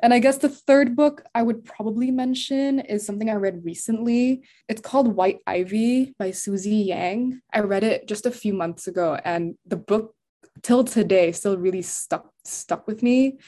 And 0.02 0.12
I 0.12 0.18
guess 0.18 0.38
the 0.38 0.48
third 0.48 0.96
book 0.96 1.22
I 1.32 1.42
would 1.42 1.64
probably 1.64 2.10
mention 2.10 2.80
is 2.80 3.06
something 3.06 3.30
I 3.30 3.34
read 3.34 3.64
recently. 3.64 4.42
It's 4.68 4.80
called 4.80 5.14
White 5.14 5.38
Ivy 5.46 6.14
by 6.18 6.32
Susie 6.32 6.74
Yang. 6.74 7.40
I 7.52 7.60
read 7.60 7.84
it 7.84 8.08
just 8.08 8.26
a 8.26 8.32
few 8.32 8.52
months 8.52 8.88
ago, 8.88 9.16
and 9.24 9.54
the 9.64 9.76
book 9.76 10.16
till 10.62 10.82
today 10.82 11.30
still 11.30 11.56
really 11.56 11.82
stuck 11.82 12.28
stuck 12.44 12.88
with 12.88 13.02
me 13.02 13.38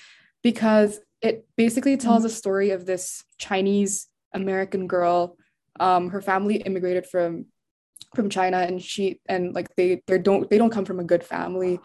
because 0.45 1.01
it 1.21 1.45
basically 1.57 1.97
tells 1.97 2.19
mm-hmm. 2.19 2.27
a 2.27 2.41
story 2.41 2.71
of 2.71 2.87
this 2.87 3.25
Chinese 3.37 4.07
American 4.33 4.87
girl. 4.87 5.37
Um, 5.81 6.11
her 6.11 6.21
family 6.21 6.57
immigrated 6.57 7.07
from 7.07 7.47
from 8.15 8.31
China, 8.31 8.59
and 8.59 8.81
she 8.81 9.21
and 9.27 9.55
like 9.57 9.75
they 9.77 10.03
they 10.07 10.19
don't 10.19 10.49
they 10.49 10.59
don't 10.59 10.71
come 10.71 10.85
from 10.85 11.01
a 11.01 11.05
good 11.05 11.25
family, 11.25 11.81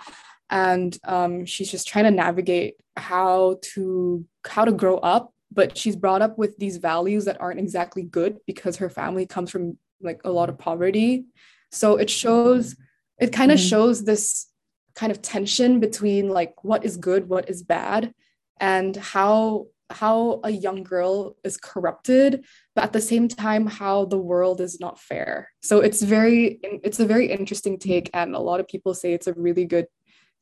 and 0.50 0.98
um, 1.04 1.46
she's 1.46 1.72
just 1.72 1.88
trying 1.88 2.06
to 2.06 2.12
navigate 2.12 2.76
how 2.98 3.58
to 3.62 4.26
how 4.46 4.66
to 4.66 4.72
grow 4.72 4.98
up 4.98 5.34
but 5.52 5.78
she's 5.78 5.96
brought 5.96 6.22
up 6.22 6.38
with 6.38 6.58
these 6.58 6.78
values 6.78 7.26
that 7.26 7.40
aren't 7.42 7.60
exactly 7.60 8.04
good 8.04 8.38
because 8.46 8.78
her 8.78 8.90
family 8.90 9.26
comes 9.26 9.50
from 9.50 9.78
like 10.02 10.22
a 10.24 10.30
lot 10.30 10.50
of 10.50 10.58
poverty 10.58 11.26
so 11.72 11.96
it 11.96 12.10
shows 12.10 12.76
it 13.20 13.34
kind 13.34 13.52
of 13.52 13.58
mm-hmm. 13.58 13.68
shows 13.68 14.04
this 14.04 14.48
kind 14.96 15.12
of 15.12 15.22
tension 15.22 15.80
between 15.80 16.30
like 16.30 16.64
what 16.64 16.84
is 16.84 16.98
good 16.98 17.30
what 17.30 17.50
is 17.50 17.64
bad 17.64 18.14
and 18.60 18.96
how 18.96 19.68
how 19.92 20.40
a 20.44 20.52
young 20.52 20.84
girl 20.84 21.36
is 21.44 21.58
corrupted 21.58 22.46
but 22.76 22.84
at 22.84 22.94
the 22.94 23.02
same 23.02 23.28
time 23.28 23.66
how 23.66 24.06
the 24.06 24.18
world 24.18 24.62
is 24.62 24.80
not 24.80 25.00
fair 25.00 25.50
so 25.62 25.80
it's 25.80 26.02
very 26.02 26.60
it's 26.84 27.00
a 27.00 27.06
very 27.06 27.32
interesting 27.32 27.80
take 27.80 28.10
and 28.14 28.36
a 28.36 28.40
lot 28.40 28.60
of 28.60 28.68
people 28.68 28.94
say 28.94 29.14
it's 29.14 29.28
a 29.28 29.34
really 29.34 29.66
good 29.66 29.88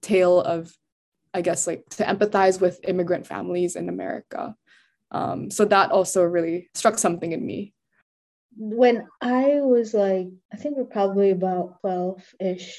tale 0.02 0.42
of 0.42 0.74
i 1.34 1.42
guess 1.42 1.68
like 1.68 1.88
to 1.90 2.04
empathize 2.04 2.60
with 2.60 2.80
immigrant 2.88 3.28
families 3.28 3.76
in 3.76 3.90
america. 3.90 4.56
Um, 5.10 5.50
so 5.50 5.64
that 5.64 5.92
also 5.92 6.24
really 6.24 6.70
struck 6.74 6.98
something 7.00 7.32
in 7.32 7.46
me. 7.46 7.74
When 8.58 9.08
i 9.22 9.62
was 9.62 9.94
like 9.94 10.28
i 10.54 10.58
think 10.58 10.78
we're 10.78 10.86
probably 10.86 11.32
about 11.32 11.82
12ish 11.82 12.72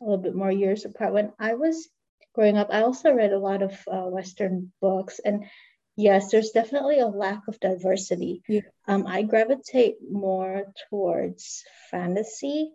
a 0.00 0.04
little 0.04 0.18
bit 0.18 0.34
more 0.34 0.52
years 0.52 0.84
apart. 0.84 1.12
When 1.12 1.32
i 1.38 1.54
was 1.54 1.88
growing 2.34 2.56
up 2.56 2.68
i 2.70 2.82
also 2.82 3.12
read 3.12 3.32
a 3.32 3.38
lot 3.38 3.62
of 3.62 3.72
uh, 3.90 4.06
western 4.06 4.72
books. 4.80 5.20
And 5.24 5.46
yes 5.96 6.30
there's 6.30 6.50
definitely 6.50 7.00
a 7.00 7.06
lack 7.06 7.42
of 7.48 7.58
diversity. 7.60 8.42
Yeah. 8.48 8.60
um, 8.86 9.06
i 9.06 9.22
gravitate 9.22 9.96
more 10.10 10.66
towards 10.88 11.64
fantasy 11.90 12.72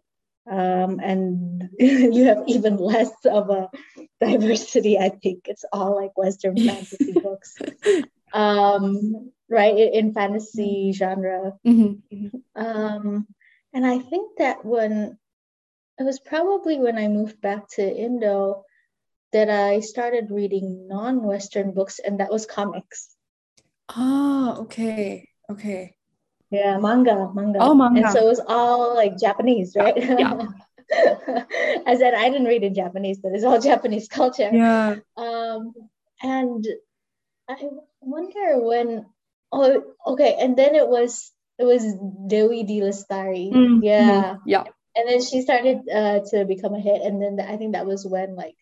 um, 0.49 0.99
and 1.01 1.69
you 1.79 2.25
have 2.25 2.43
even 2.47 2.77
less 2.77 3.11
of 3.25 3.49
a 3.49 3.69
diversity. 4.19 4.97
I 4.97 5.09
think 5.09 5.43
it's 5.45 5.65
all 5.71 5.95
like 5.95 6.17
Western 6.17 6.57
fantasy 6.67 7.13
books, 7.13 7.57
um, 8.33 9.31
right? 9.49 9.75
In, 9.93 10.13
fantasy 10.13 10.91
genre. 10.93 11.53
Mm-hmm. 11.65 12.27
Um, 12.55 13.27
and 13.73 13.85
I 13.85 13.99
think 13.99 14.37
that 14.37 14.65
when 14.65 15.17
it 15.99 16.03
was 16.03 16.19
probably 16.19 16.79
when 16.79 16.97
I 16.97 17.07
moved 17.07 17.41
back 17.41 17.67
to 17.71 17.83
Indo 17.83 18.63
that 19.31 19.49
I 19.49 19.81
started 19.81 20.31
reading 20.31 20.87
non-Western 20.87 21.71
books, 21.73 21.99
and 21.99 22.19
that 22.19 22.31
was 22.31 22.45
comics. 22.45 23.15
Ah, 23.89 24.57
okay, 24.59 25.27
okay. 25.51 25.95
Yeah, 26.51 26.77
manga, 26.77 27.29
manga. 27.33 27.59
Oh, 27.61 27.75
manga. 27.75 28.01
And 28.01 28.11
so 28.11 28.25
it 28.25 28.29
was 28.29 28.41
all 28.45 28.95
like 28.95 29.19
Japanese, 29.19 29.75
right? 29.75 29.95
Yeah. 29.97 30.47
I 30.91 31.95
said 31.97 32.15
I 32.15 32.29
didn't 32.29 32.47
read 32.47 32.63
in 32.63 32.73
Japanese, 32.73 33.19
but 33.19 33.33
it's 33.33 33.43
all 33.43 33.61
Japanese 33.71 34.07
culture. 34.07 34.49
Yeah. 34.51 34.95
Um, 35.15 35.73
and 36.21 36.65
I 37.47 37.57
wonder 38.01 38.59
when. 38.59 39.05
Oh, 39.51 39.83
okay. 40.07 40.37
And 40.39 40.57
then 40.57 40.75
it 40.75 40.87
was 40.87 41.31
it 41.57 41.65
was 41.65 41.83
Dewi 42.27 42.63
D 42.63 42.81
Lestari. 42.81 43.51
Mm-hmm. 43.51 43.83
Yeah. 43.83 44.37
Yeah. 44.45 44.63
And 44.95 45.07
then 45.07 45.21
she 45.21 45.41
started 45.41 45.87
uh, 45.87 46.21
to 46.31 46.45
become 46.45 46.73
a 46.73 46.79
hit, 46.79 47.01
and 47.01 47.21
then 47.21 47.39
I 47.39 47.57
think 47.57 47.73
that 47.73 47.85
was 47.85 48.05
when 48.05 48.35
like 48.35 48.55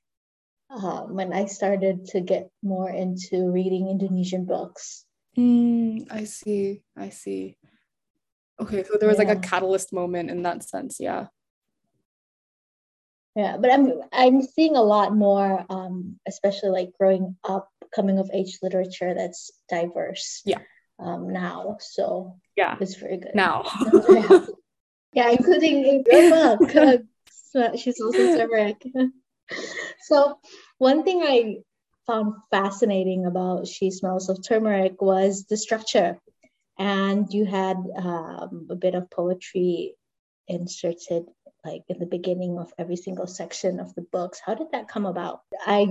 uh, 0.69 1.01
when 1.03 1.33
I 1.33 1.45
started 1.45 2.05
to 2.07 2.21
get 2.21 2.51
more 2.61 2.89
into 2.89 3.49
reading 3.49 3.87
Indonesian 3.87 4.45
books. 4.45 5.05
Mm, 5.37 6.07
I 6.11 6.25
see. 6.25 6.81
I 6.95 7.09
see. 7.09 7.56
Okay, 8.59 8.83
so 8.83 8.97
there 8.99 9.07
was 9.07 9.19
yeah. 9.19 9.25
like 9.25 9.37
a 9.37 9.41
catalyst 9.41 9.93
moment 9.93 10.29
in 10.29 10.43
that 10.43 10.63
sense, 10.63 10.99
yeah. 10.99 11.27
Yeah, 13.35 13.57
but 13.57 13.71
I'm 13.71 13.93
I'm 14.11 14.41
seeing 14.41 14.75
a 14.75 14.81
lot 14.81 15.15
more, 15.15 15.63
um, 15.69 16.19
especially 16.27 16.69
like 16.69 16.93
growing 16.99 17.35
up, 17.47 17.69
coming 17.93 18.17
of 18.17 18.31
age 18.33 18.57
literature 18.63 19.13
that's 19.13 19.51
diverse. 19.69 20.41
Yeah. 20.43 20.57
Um, 20.97 21.29
now, 21.29 21.77
so 21.79 22.39
yeah, 22.55 22.75
it's 22.81 22.95
very 22.95 23.17
good 23.17 23.35
now. 23.35 23.63
yeah, 25.13 25.29
including 25.29 25.85
in 25.85 26.03
your 26.11 26.57
book. 26.57 27.77
she's 27.77 28.01
also 28.01 28.37
turmeric. 28.37 28.83
so 30.01 30.39
one 30.79 31.03
thing 31.03 31.21
I 31.21 31.57
found 32.07 32.33
fascinating 32.49 33.27
about 33.27 33.67
She 33.67 33.91
Smells 33.91 34.29
of 34.29 34.43
Turmeric 34.43 34.99
was 34.99 35.45
the 35.45 35.57
structure 35.57 36.17
and 36.77 37.31
you 37.33 37.45
had 37.45 37.77
um, 37.97 38.67
a 38.69 38.75
bit 38.75 38.95
of 38.95 39.09
poetry 39.09 39.95
inserted 40.47 41.25
like 41.65 41.83
in 41.89 41.99
the 41.99 42.05
beginning 42.05 42.57
of 42.59 42.71
every 42.77 42.95
single 42.95 43.27
section 43.27 43.79
of 43.79 43.93
the 43.95 44.05
books. 44.11 44.39
How 44.43 44.55
did 44.55 44.67
that 44.71 44.87
come 44.87 45.05
about? 45.05 45.41
I 45.65 45.87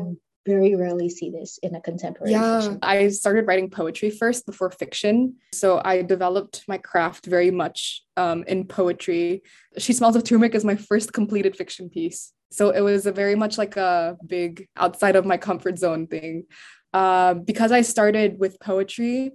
very 0.47 0.77
rarely 0.77 1.09
see 1.09 1.31
this 1.31 1.59
in 1.63 1.75
a 1.75 1.81
contemporary 1.81 2.31
yeah 2.31 2.61
fiction. 2.61 2.79
i 2.83 3.09
started 3.09 3.49
writing 3.49 3.69
poetry 3.69 4.11
first 4.11 4.47
before 4.47 4.71
fiction. 4.71 5.35
So 5.53 5.83
i 5.85 6.03
developed 6.03 6.63
my 6.69 6.79
craft 6.79 7.27
very 7.27 7.51
much 7.51 8.03
um, 8.17 8.45
in 8.47 8.67
poetry. 8.67 9.43
She 9.77 9.93
smells 9.93 10.17
of 10.17 10.23
turmeric 10.23 10.55
is 10.55 10.65
my 10.65 10.77
first 10.77 11.13
completed 11.13 11.57
fiction 11.57 11.91
piece. 11.91 12.33
So 12.53 12.71
it 12.71 12.81
was 12.81 13.07
a 13.07 13.13
very 13.13 13.35
much 13.35 13.59
like 13.59 13.77
a 13.77 14.17
big 14.25 14.69
outside 14.77 15.17
of 15.17 15.27
my 15.27 15.37
comfort 15.37 15.79
zone 15.79 16.07
thing. 16.07 16.45
Uh, 16.93 17.35
because 17.35 17.73
i 17.73 17.83
started 17.83 18.39
with 18.39 18.59
poetry 18.61 19.33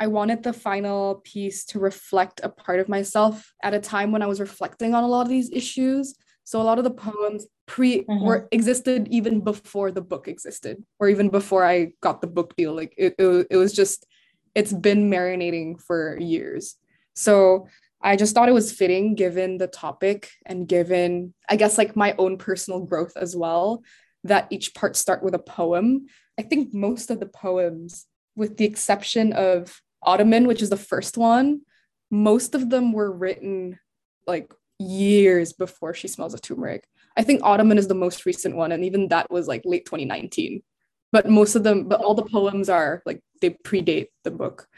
I 0.00 0.06
wanted 0.06 0.42
the 0.42 0.52
final 0.52 1.16
piece 1.24 1.64
to 1.66 1.80
reflect 1.80 2.40
a 2.42 2.48
part 2.48 2.80
of 2.80 2.88
myself 2.88 3.52
at 3.62 3.74
a 3.74 3.80
time 3.80 4.12
when 4.12 4.22
I 4.22 4.26
was 4.26 4.40
reflecting 4.40 4.94
on 4.94 5.02
a 5.02 5.08
lot 5.08 5.22
of 5.22 5.28
these 5.28 5.50
issues. 5.50 6.14
So 6.44 6.62
a 6.62 6.64
lot 6.64 6.78
of 6.78 6.84
the 6.84 6.90
poems 6.90 7.46
pre 7.66 8.04
mm-hmm. 8.04 8.24
were 8.24 8.48
existed 8.52 9.08
even 9.10 9.40
before 9.40 9.90
the 9.90 10.00
book 10.00 10.28
existed, 10.28 10.82
or 10.98 11.08
even 11.08 11.28
before 11.28 11.64
I 11.64 11.92
got 12.00 12.20
the 12.20 12.26
book 12.26 12.54
deal. 12.56 12.74
Like 12.74 12.94
it, 12.96 13.14
it, 13.18 13.46
it 13.50 13.56
was 13.56 13.72
just, 13.72 14.06
it's 14.54 14.72
been 14.72 15.10
marinating 15.10 15.80
for 15.80 16.16
years. 16.18 16.76
So 17.14 17.66
I 18.00 18.14
just 18.14 18.34
thought 18.34 18.48
it 18.48 18.52
was 18.52 18.72
fitting 18.72 19.16
given 19.16 19.58
the 19.58 19.66
topic 19.66 20.30
and 20.46 20.68
given, 20.68 21.34
I 21.48 21.56
guess, 21.56 21.76
like 21.76 21.96
my 21.96 22.14
own 22.16 22.38
personal 22.38 22.80
growth 22.80 23.16
as 23.16 23.34
well, 23.34 23.82
that 24.22 24.46
each 24.50 24.74
part 24.74 24.96
start 24.96 25.22
with 25.22 25.34
a 25.34 25.40
poem. 25.40 26.06
I 26.38 26.42
think 26.42 26.72
most 26.72 27.10
of 27.10 27.18
the 27.18 27.26
poems, 27.26 28.06
with 28.36 28.56
the 28.56 28.64
exception 28.64 29.32
of 29.32 29.82
Ottoman, 30.02 30.46
which 30.46 30.62
is 30.62 30.70
the 30.70 30.76
first 30.76 31.16
one, 31.16 31.62
most 32.10 32.54
of 32.54 32.70
them 32.70 32.92
were 32.92 33.10
written 33.10 33.78
like 34.26 34.52
years 34.78 35.52
before 35.52 35.94
She 35.94 36.08
Smells 36.08 36.34
of 36.34 36.42
Turmeric. 36.42 36.86
I 37.16 37.22
think 37.22 37.42
Ottoman 37.42 37.78
is 37.78 37.88
the 37.88 37.94
most 37.94 38.26
recent 38.26 38.56
one, 38.56 38.72
and 38.72 38.84
even 38.84 39.08
that 39.08 39.30
was 39.30 39.48
like 39.48 39.62
late 39.64 39.84
2019. 39.84 40.62
But 41.10 41.28
most 41.28 41.56
of 41.56 41.64
them, 41.64 41.88
but 41.88 42.00
all 42.00 42.14
the 42.14 42.22
poems 42.22 42.68
are 42.68 43.02
like 43.06 43.20
they 43.40 43.50
predate 43.50 44.08
the 44.24 44.30
book. 44.30 44.68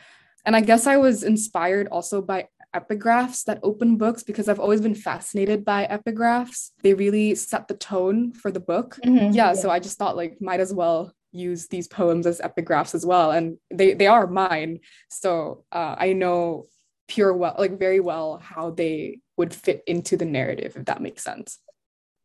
And 0.44 0.56
I 0.56 0.60
guess 0.60 0.86
I 0.86 0.96
was 0.96 1.22
inspired 1.22 1.88
also 1.88 2.22
by 2.22 2.48
epigraphs 2.74 3.44
that 3.44 3.58
open 3.62 3.96
books 3.96 4.22
because 4.22 4.48
I've 4.48 4.60
always 4.60 4.80
been 4.80 4.94
fascinated 4.94 5.64
by 5.64 5.86
epigraphs. 5.86 6.70
They 6.82 6.94
really 6.94 7.34
set 7.34 7.68
the 7.68 7.74
tone 7.74 8.32
for 8.32 8.50
the 8.50 8.60
book. 8.60 8.98
Mm-hmm. 9.04 9.34
Yeah, 9.34 9.48
yeah, 9.48 9.52
so 9.54 9.70
I 9.70 9.80
just 9.80 9.98
thought 9.98 10.16
like 10.16 10.40
might 10.40 10.60
as 10.60 10.72
well 10.72 11.12
use 11.32 11.68
these 11.68 11.88
poems 11.88 12.26
as 12.26 12.40
epigraphs 12.40 12.94
as 12.94 13.06
well 13.06 13.30
and 13.30 13.58
they 13.72 13.94
they 13.94 14.06
are 14.06 14.26
mine. 14.26 14.80
So 15.08 15.64
uh, 15.72 15.96
I 15.98 16.12
know 16.12 16.66
pure 17.08 17.32
well 17.32 17.56
like 17.58 17.78
very 17.78 18.00
well 18.00 18.38
how 18.38 18.70
they 18.70 19.20
would 19.36 19.52
fit 19.52 19.82
into 19.86 20.16
the 20.16 20.24
narrative 20.24 20.76
if 20.76 20.84
that 20.86 21.02
makes 21.02 21.22
sense. 21.24 21.58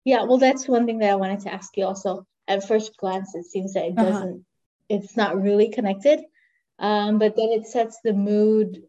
Yeah, 0.04 0.24
well 0.24 0.38
that's 0.38 0.68
one 0.68 0.86
thing 0.86 1.00
that 1.00 1.12
I 1.12 1.16
wanted 1.16 1.42
to 1.42 1.54
ask 1.54 1.76
you 1.78 1.86
also. 1.86 2.26
At 2.48 2.68
first 2.68 2.96
glance 2.98 3.34
it 3.34 3.46
seems 3.46 3.74
that 3.74 3.86
it 3.86 3.98
uh-huh. 3.98 4.10
doesn't 4.10 4.30
uh-huh. 4.30 4.40
it's 4.90 5.18
not 5.18 5.42
really 5.42 5.70
connected 5.70 6.22
um, 6.78 7.20
but 7.20 7.36
then 7.36 7.50
it 7.50 7.66
sets 7.66 8.00
the 8.04 8.14
mood 8.14 8.84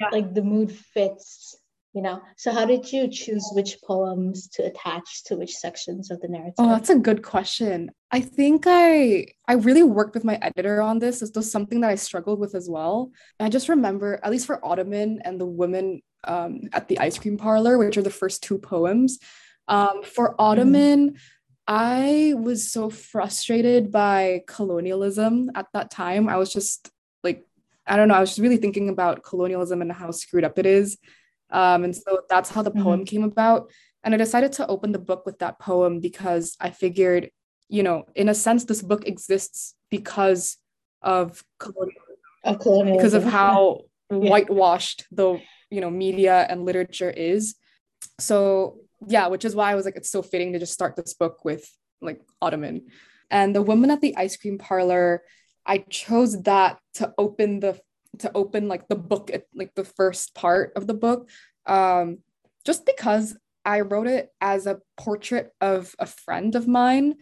yeah. 0.00 0.08
like 0.10 0.32
the 0.32 0.42
mood 0.42 0.72
fits 0.72 1.56
you 1.92 2.02
know 2.02 2.20
so 2.36 2.52
how 2.52 2.64
did 2.64 2.90
you 2.90 3.08
choose 3.08 3.48
which 3.54 3.76
poems 3.84 4.48
to 4.48 4.64
attach 4.64 5.24
to 5.24 5.36
which 5.36 5.54
sections 5.54 6.10
of 6.10 6.20
the 6.20 6.28
narrative 6.28 6.54
oh 6.58 6.68
that's 6.68 6.90
a 6.90 6.98
good 6.98 7.22
question 7.22 7.90
i 8.10 8.20
think 8.20 8.64
i 8.66 9.26
i 9.46 9.54
really 9.54 9.82
worked 9.82 10.14
with 10.14 10.24
my 10.24 10.38
editor 10.42 10.80
on 10.80 10.98
this 10.98 11.20
this 11.20 11.32
was 11.34 11.50
something 11.50 11.80
that 11.80 11.90
i 11.90 11.94
struggled 11.94 12.38
with 12.38 12.54
as 12.54 12.68
well 12.68 13.10
and 13.38 13.46
i 13.46 13.50
just 13.50 13.68
remember 13.68 14.18
at 14.22 14.30
least 14.30 14.46
for 14.46 14.64
ottoman 14.64 15.20
and 15.24 15.40
the 15.40 15.46
women 15.46 16.00
um, 16.24 16.68
at 16.72 16.86
the 16.86 16.98
ice 17.00 17.18
cream 17.18 17.36
parlor 17.36 17.78
which 17.78 17.96
are 17.96 18.02
the 18.02 18.10
first 18.10 18.42
two 18.42 18.58
poems 18.58 19.18
um, 19.68 20.02
for 20.02 20.30
mm-hmm. 20.30 20.40
ottoman 20.40 21.10
mm. 21.10 21.16
I 21.68 22.34
was 22.36 22.72
so 22.72 22.90
frustrated 22.90 23.92
by 23.92 24.42
colonialism 24.48 25.52
at 25.54 25.68
that 25.72 25.92
time. 25.92 26.28
I 26.28 26.36
was 26.36 26.52
just 26.52 26.90
like 27.22 27.46
I 27.86 27.96
don't 27.96 28.08
know, 28.08 28.14
I 28.14 28.20
was 28.20 28.30
just 28.30 28.40
really 28.40 28.56
thinking 28.56 28.88
about 28.88 29.22
colonialism 29.22 29.80
and 29.80 29.92
how 29.92 30.10
screwed 30.10 30.44
up 30.44 30.58
it 30.58 30.66
is. 30.66 30.98
Um, 31.52 31.84
and 31.84 31.94
so 31.94 32.22
that's 32.28 32.50
how 32.50 32.62
the 32.62 32.70
mm-hmm. 32.70 32.82
poem 32.82 33.04
came 33.04 33.22
about. 33.22 33.70
And 34.02 34.14
I 34.14 34.16
decided 34.16 34.52
to 34.54 34.66
open 34.66 34.90
the 34.92 34.98
book 34.98 35.24
with 35.24 35.38
that 35.38 35.60
poem 35.60 36.00
because 36.00 36.56
I 36.60 36.70
figured, 36.70 37.30
you 37.68 37.82
know, 37.82 38.04
in 38.16 38.28
a 38.28 38.34
sense, 38.34 38.64
this 38.64 38.82
book 38.82 39.06
exists 39.06 39.74
because 39.90 40.56
of 41.02 41.44
colonialism, 41.58 42.02
of 42.44 42.58
colonialism. 42.58 42.96
because 42.96 43.14
of 43.14 43.24
how 43.24 43.82
yeah. 44.10 44.16
whitewashed 44.16 45.06
the 45.12 45.40
you 45.70 45.80
know 45.80 45.90
media 45.90 46.46
and 46.48 46.64
literature 46.64 47.10
is. 47.10 47.54
So 48.18 48.78
yeah, 49.06 49.28
which 49.28 49.44
is 49.44 49.54
why 49.54 49.70
I 49.70 49.74
was 49.74 49.84
like, 49.84 49.96
it's 49.96 50.10
so 50.10 50.22
fitting 50.22 50.52
to 50.52 50.58
just 50.58 50.72
start 50.72 50.96
this 50.96 51.14
book 51.14 51.44
with 51.44 51.64
like 52.00 52.20
Ottoman. 52.40 52.86
And 53.30 53.54
the 53.54 53.62
woman 53.62 53.90
at 53.90 54.00
the 54.00 54.16
ice 54.16 54.36
cream 54.36 54.58
parlor 54.58 55.22
I 55.64 55.78
chose 55.78 56.42
that 56.42 56.78
to 56.94 57.12
open 57.16 57.60
the 57.60 57.80
to 58.18 58.30
open 58.34 58.68
like 58.68 58.88
the 58.88 58.96
book 58.96 59.30
like 59.54 59.74
the 59.74 59.84
first 59.84 60.34
part 60.34 60.72
of 60.76 60.86
the 60.86 60.94
book 60.94 61.28
um 61.66 62.18
just 62.64 62.84
because 62.86 63.36
I 63.64 63.80
wrote 63.80 64.06
it 64.06 64.30
as 64.40 64.66
a 64.66 64.80
portrait 64.96 65.52
of 65.60 65.94
a 65.98 66.06
friend 66.06 66.54
of 66.54 66.68
mine 66.68 67.14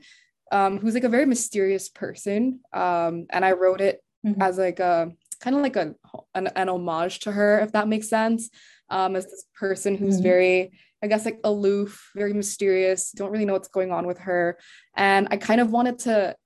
um 0.50 0.78
who's 0.78 0.94
like 0.94 1.04
a 1.04 1.08
very 1.08 1.26
mysterious 1.26 1.88
person 1.88 2.60
um 2.72 3.26
and 3.30 3.44
I 3.44 3.52
wrote 3.52 3.80
it 3.80 4.02
mm-hmm. 4.26 4.40
as 4.42 4.58
like 4.58 4.80
a 4.80 5.12
kind 5.40 5.56
of 5.56 5.62
like 5.62 5.76
a 5.76 5.94
an, 6.34 6.48
an, 6.48 6.68
homage 6.68 7.20
to 7.20 7.32
her 7.32 7.60
if 7.60 7.72
that 7.72 7.88
makes 7.88 8.08
sense 8.08 8.50
um 8.90 9.16
as 9.16 9.24
this 9.24 9.44
person 9.54 9.96
who's 9.96 10.16
mm-hmm. 10.16 10.24
very 10.24 10.72
I 11.02 11.06
guess 11.06 11.24
like 11.24 11.40
aloof, 11.44 12.10
very 12.14 12.32
mysterious, 12.34 13.10
don't 13.12 13.30
really 13.30 13.46
know 13.46 13.54
what's 13.54 13.68
going 13.68 13.90
on 13.90 14.06
with 14.06 14.18
her. 14.18 14.58
And 14.94 15.28
I 15.30 15.38
kind 15.38 15.60
of 15.60 15.70
wanted 15.70 16.00
to 16.00 16.36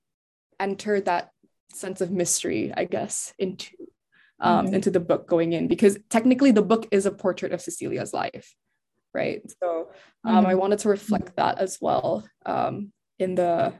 enter 0.60 1.00
that 1.00 1.30
sense 1.72 2.00
of 2.00 2.12
mystery, 2.12 2.72
I 2.74 2.84
guess, 2.84 3.34
into 3.38 3.74
um, 4.40 4.66
mm-hmm. 4.66 4.74
into 4.74 4.90
the 4.90 5.00
book 5.00 5.28
going 5.28 5.52
in 5.52 5.68
because 5.68 5.98
technically 6.10 6.50
the 6.50 6.62
book 6.62 6.86
is 6.90 7.06
a 7.06 7.10
portrait 7.10 7.52
of 7.52 7.60
Cecilia's 7.60 8.12
life, 8.12 8.54
right? 9.12 9.42
So 9.62 9.90
um, 10.24 10.36
mm-hmm. 10.36 10.46
I 10.46 10.54
wanted 10.54 10.80
to 10.80 10.88
reflect 10.88 11.36
that 11.36 11.58
as 11.58 11.78
well 11.80 12.26
um, 12.46 12.92
in 13.18 13.34
the 13.34 13.74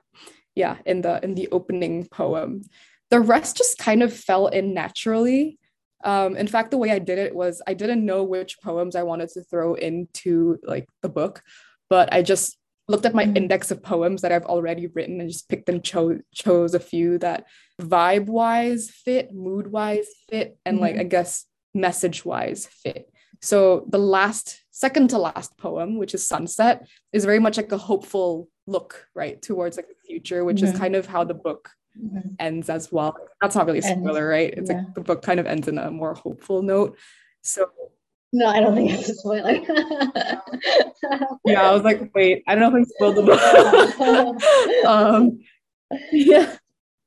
yeah 0.55 0.77
in 0.87 1.03
the 1.03 1.23
in 1.25 1.35
the 1.35 1.49
opening 1.51 2.07
poem. 2.07 2.63
The 3.11 3.21
rest 3.21 3.57
just 3.57 3.79
kind 3.79 4.03
of 4.03 4.13
fell 4.13 4.47
in 4.47 4.75
naturally. 4.75 5.59
Um, 6.05 6.37
in 6.37 6.47
fact, 6.47 6.71
the 6.71 6.79
way 6.79 6.91
I 6.91 6.99
did 6.99 7.19
it 7.19 7.35
was 7.35 7.63
I 7.67 7.75
didn't 7.75 8.05
know 8.05 8.25
which 8.25 8.61
poems 8.63 8.95
I 8.95 9.05
wanted 9.05 9.31
to 9.31 9.43
throw 9.43 9.75
into 9.75 10.59
like 10.63 10.87
the 11.03 11.09
book, 11.09 11.43
but 11.89 12.13
I 12.13 12.23
just 12.23 12.57
looked 12.89 13.07
at 13.07 13.15
my 13.15 13.25
mm-hmm. 13.25 13.37
index 13.37 13.71
of 13.71 13.83
poems 13.83 14.23
that 14.23 14.33
I've 14.33 14.45
already 14.45 14.87
written 14.89 15.21
and 15.21 15.31
just 15.31 15.49
picked 15.49 15.69
and 15.69 15.83
chose 15.83 16.21
chose 16.35 16.75
a 16.75 16.81
few 16.81 17.19
that 17.19 17.47
vibe 17.81 18.27
wise 18.27 18.91
fit, 18.91 19.33
mood 19.33 19.71
wise 19.71 20.07
fit, 20.29 20.59
and 20.65 20.77
mm-hmm. 20.77 20.83
like 20.83 20.97
I 20.97 21.05
guess 21.05 21.47
message 21.75 22.25
wise 22.25 22.67
fit. 22.67 23.11
So 23.41 23.87
the 23.89 23.99
last 23.99 24.63
second 24.71 25.11
to 25.11 25.19
last 25.19 25.57
poem, 25.59 25.99
which 25.99 26.15
is 26.15 26.27
Sunset, 26.27 26.87
is 27.13 27.25
very 27.25 27.39
much 27.39 27.57
like 27.57 27.73
a 27.73 27.79
hopeful 27.79 28.49
look 28.67 29.07
right 29.15 29.41
towards 29.41 29.77
like 29.77 29.89
the 29.89 29.95
future, 30.07 30.45
which 30.45 30.59
mm-hmm. 30.59 30.73
is 30.73 30.79
kind 30.79 30.97
of 30.97 31.07
how 31.07 31.25
the 31.25 31.35
book 31.35 31.71
mm-hmm. 31.99 32.31
ends 32.39 32.71
as 32.71 32.91
well. 32.91 33.17
That's 33.41 33.55
not 33.55 33.67
really 33.67 33.81
a 33.81 33.83
spoiler, 33.83 34.27
right? 34.27 34.53
It's 34.53 34.71
yeah. 34.71 34.79
like 34.79 34.95
the 34.95 35.01
book 35.03 35.23
kind 35.23 35.41
of 35.41 35.47
ends 35.47 35.69
in 35.69 35.79
a 35.79 35.91
more 35.91 36.15
hopeful 36.15 36.63
note. 36.63 36.97
So 37.43 37.71
no, 38.35 38.49
I 38.49 38.59
don't 38.59 38.75
think 38.75 38.91
it's 38.91 39.09
a 39.09 39.15
spoiler. 39.15 39.53
yeah, 41.45 41.63
I 41.63 41.73
was 41.73 41.85
like, 41.85 42.13
wait, 42.17 42.43
I 42.49 42.57
don't 42.57 42.73
know 42.73 42.77
if 42.77 42.85
I 42.85 42.95
spoiled 42.95 43.15
the 43.15 43.23
book. 43.23 44.85
um, 44.87 45.39
yeah. 46.11 46.57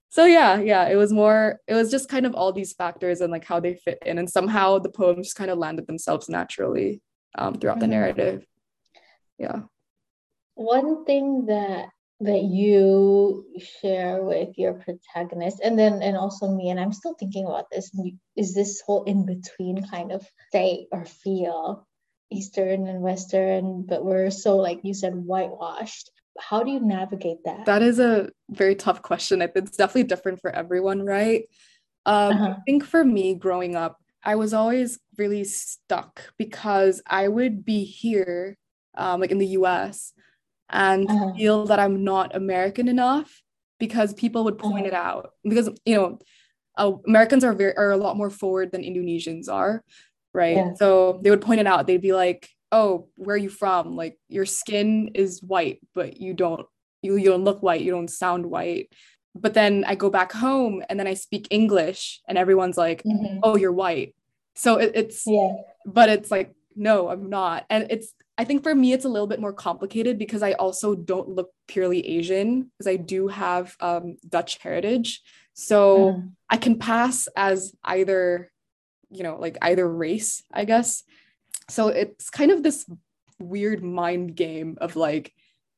So 0.09 0.23
yeah, 0.23 0.57
yeah, 0.61 0.87
it 0.87 0.95
was 0.95 1.11
more, 1.11 1.59
it 1.67 1.73
was 1.73 1.91
just 1.91 2.07
kind 2.07 2.25
of 2.25 2.33
all 2.33 2.53
these 2.53 2.71
factors 2.71 3.19
and 3.19 3.29
like 3.29 3.43
how 3.43 3.59
they 3.59 3.75
fit 3.75 3.99
in, 4.05 4.19
and 4.19 4.29
somehow 4.29 4.79
the 4.79 4.89
poems 4.89 5.27
just 5.27 5.35
kind 5.35 5.51
of 5.51 5.57
landed 5.57 5.85
themselves 5.85 6.29
naturally 6.29 7.01
um, 7.37 7.55
throughout 7.55 7.73
mm-hmm. 7.73 7.81
the 7.81 7.87
narrative. 7.87 8.45
Yeah. 9.37 9.63
One 10.55 11.03
thing 11.03 11.47
that 11.47 11.89
that 12.19 12.41
you 12.41 13.45
share 13.82 14.23
with 14.23 14.58
your 14.58 14.73
protagonist 14.73 15.60
and 15.63 15.77
then 15.77 16.01
and 16.01 16.17
also 16.17 16.47
me 16.47 16.69
and 16.69 16.80
i'm 16.80 16.91
still 16.91 17.13
thinking 17.13 17.45
about 17.45 17.69
this 17.71 17.91
is 18.36 18.56
this 18.56 18.82
whole 18.86 19.03
in 19.03 19.23
between 19.23 19.88
kind 19.88 20.12
of 20.12 20.25
state 20.49 20.88
or 20.91 21.06
feel 21.06 21.88
eastern 22.32 22.88
and 22.88 23.01
western 23.01 23.84
but 23.84 24.03
we're 24.03 24.32
so 24.32 24.58
like 24.58 24.80
you 24.84 24.93
said 24.93 25.13
whitewashed. 25.13 26.12
How 26.39 26.62
do 26.62 26.69
you 26.69 26.80
navigate 26.80 27.43
that? 27.45 27.65
That 27.65 27.82
is 27.82 27.97
a 27.97 28.30
very 28.51 28.75
tough 28.75 29.01
question. 29.01 29.41
It's 29.41 29.75
definitely 29.75 30.03
different 30.03 30.39
for 30.39 30.51
everyone 30.51 31.03
right? 31.03 31.45
Um, 32.06 32.34
uh-huh. 32.34 32.56
i 32.58 32.62
think 32.65 32.86
for 32.86 33.03
me 33.03 33.36
growing 33.36 33.75
up 33.75 34.01
i 34.23 34.36
was 34.36 34.53
always 34.53 34.97
really 35.17 35.43
stuck 35.43 36.32
because 36.38 37.01
i 37.06 37.27
would 37.27 37.65
be 37.65 37.84
here 37.84 38.58
um, 38.95 39.19
like 39.19 39.32
in 39.32 39.39
the 39.39 39.47
us 39.47 40.13
and 40.69 41.10
uh-huh. 41.10 41.34
feel 41.34 41.65
that 41.65 41.80
I'm 41.80 42.03
not 42.03 42.36
American 42.36 42.88
enough 42.88 43.41
because 43.80 44.13
people 44.13 44.43
would 44.45 44.58
point 44.58 44.88
uh-huh. 44.88 44.88
it 44.88 44.93
out 44.93 45.32
because 45.43 45.69
you 45.86 45.95
know 45.95 46.19
uh, 46.77 46.91
Americans 47.08 47.43
are 47.43 47.53
very 47.53 47.75
are 47.75 47.91
a 47.91 47.97
lot 47.97 48.17
more 48.17 48.30
forward 48.30 48.71
than 48.71 48.84
Indonesians 48.84 49.49
are, 49.49 49.84
right? 50.34 50.58
Yeah. 50.58 50.73
So 50.75 51.19
they 51.23 51.30
would 51.30 51.41
point 51.41 51.60
it 51.60 51.67
out. 51.67 51.88
They'd 51.88 52.01
be 52.01 52.13
like, 52.13 52.49
"Oh, 52.71 53.08
where 53.15 53.36
are 53.36 53.39
you 53.39 53.49
from? 53.49 53.95
Like 53.95 54.17
your 54.30 54.45
skin 54.45 55.12
is 55.15 55.41
white, 55.41 55.80
but 55.93 56.19
you 56.19 56.34
don't 56.34 56.65
you, 57.01 57.15
you 57.15 57.30
don't 57.30 57.43
look 57.43 57.62
white. 57.62 57.82
You 57.82 57.91
don't 57.91 58.10
sound 58.10 58.45
white." 58.45 58.91
But 59.36 59.53
then 59.53 59.84
I 59.86 59.95
go 59.95 60.10
back 60.10 60.32
home 60.32 60.84
and 60.89 60.99
then 60.99 61.08
I 61.08 61.13
speak 61.13 61.47
English, 61.51 62.21
and 62.27 62.38
everyone's 62.38 62.77
like, 62.77 63.03
mm-hmm. 63.03 63.39
"Oh, 63.43 63.58
you're 63.58 63.71
white." 63.71 64.15
So 64.56 64.77
it, 64.77 64.91
it's 64.95 65.23
yeah, 65.25 65.53
but 65.86 66.10
it's 66.10 66.32
like 66.32 66.53
no, 66.75 67.10
I'm 67.10 67.30
not, 67.30 67.65
and 67.69 67.88
it's 67.89 68.13
I 68.38 68.43
think 68.43 68.63
for 68.63 68.76
me, 68.76 68.93
it's 68.93 69.06
a 69.06 69.10
little 69.10 69.28
bit 69.28 69.39
more 69.39 69.54
complicated 69.54 70.19
because 70.19 70.43
I 70.43 70.54
also 70.54 70.93
don't 70.93 71.30
look 71.30 71.50
purely 71.67 72.06
Asian 72.06 72.71
because 72.78 72.88
I 72.88 72.97
do 72.97 73.28
have 73.28 73.76
um, 73.80 74.17
Dutch 74.28 74.60
heritage. 74.60 75.21
So 75.54 76.13
mm. 76.13 76.32
I 76.50 76.58
can 76.58 76.78
pass 76.78 77.28
as 77.36 77.73
either, 77.84 78.52
you 79.10 79.23
know, 79.23 79.38
like 79.39 79.58
either 79.62 79.91
race, 79.91 80.43
I 80.54 80.65
guess. 80.65 81.04
So 81.69 81.88
it's 81.88 82.30
kind 82.30 82.52
of 82.52 82.62
this 82.62 82.86
weird 83.39 83.84
mind 83.84 84.36
game 84.36 84.78
of 84.82 84.95
like, 84.95 85.34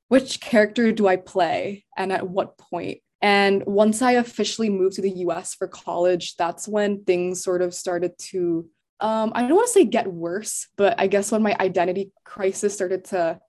which 0.10 0.42
character 0.42 0.92
do 0.92 1.08
I 1.08 1.16
play 1.16 1.86
and 1.96 2.12
at 2.12 2.28
what 2.28 2.58
point? 2.58 3.00
And 3.22 3.64
once 3.66 4.02
I 4.02 4.14
officially 4.14 4.70
moved 4.70 4.96
to 4.96 5.02
the 5.02 5.12
US 5.12 5.54
for 5.54 5.68
college, 5.68 6.36
that's 6.36 6.68
when 6.68 7.04
things 7.04 7.44
sort 7.44 7.62
of 7.62 7.74
started 7.74 8.18
to 8.32 8.70
um, 9.02 9.32
I 9.34 9.42
don't 9.42 9.56
want 9.56 9.68
to 9.68 9.74
say 9.74 9.86
get 9.86 10.12
worse, 10.12 10.68
but 10.78 11.00
I 11.00 11.08
guess 11.08 11.32
when 11.32 11.42
my 11.42 11.56
identity 11.60 12.12
crisis 12.24 12.74
started 12.74 13.06
to 13.06 13.40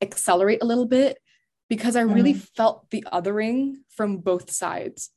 accelerate 0.00 0.62
a 0.62 0.66
little 0.66 0.86
bit, 0.86 1.18
because 1.68 1.96
I 1.96 2.02
really 2.02 2.34
mm. 2.34 2.48
felt 2.56 2.90
the 2.90 3.04
othering 3.12 3.76
from 3.96 4.18
both 4.18 4.50
sides 4.50 5.10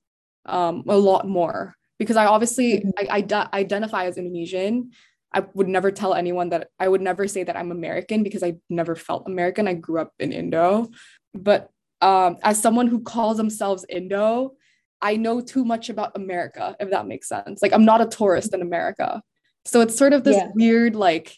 um, 0.46 0.84
a 0.88 0.98
lot 0.98 1.28
more. 1.28 1.76
Because 1.98 2.18
I 2.18 2.26
obviously 2.26 2.80
mm-hmm. 2.80 2.90
I, 2.98 3.26
I 3.30 3.58
identify 3.58 4.06
as 4.06 4.18
Indonesian. 4.18 4.92
I 5.34 5.46
would 5.54 5.68
never 5.68 5.92
tell 5.92 6.14
anyone 6.14 6.50
that 6.50 6.70
I 6.80 6.88
would 6.88 7.02
never 7.02 7.28
say 7.28 7.44
that 7.44 7.58
I'm 7.58 7.72
American 7.72 8.24
because 8.24 8.44
I 8.44 8.56
never 8.70 8.96
felt 8.96 9.28
American. 9.28 9.68
I 9.68 9.74
grew 9.74 10.00
up 10.00 10.14
in 10.20 10.32
Indo, 10.32 10.90
but 11.34 11.70
um, 12.02 12.38
as 12.44 12.62
someone 12.62 12.88
who 12.88 13.02
calls 13.02 13.38
themselves 13.38 13.86
Indo, 13.90 14.54
I 15.02 15.18
know 15.18 15.42
too 15.42 15.66
much 15.66 15.90
about 15.90 16.16
America, 16.16 16.76
if 16.80 16.90
that 16.90 17.08
makes 17.08 17.28
sense. 17.28 17.62
Like 17.62 17.74
I'm 17.74 17.86
not 17.86 18.02
a 18.02 18.06
tourist 18.06 18.54
in 18.54 18.62
America. 18.62 19.22
So 19.66 19.82
it's 19.82 19.98
sort 19.98 20.14
of 20.14 20.24
this 20.24 20.38
yeah. 20.38 20.50
weird 20.54 20.96
like 20.96 21.38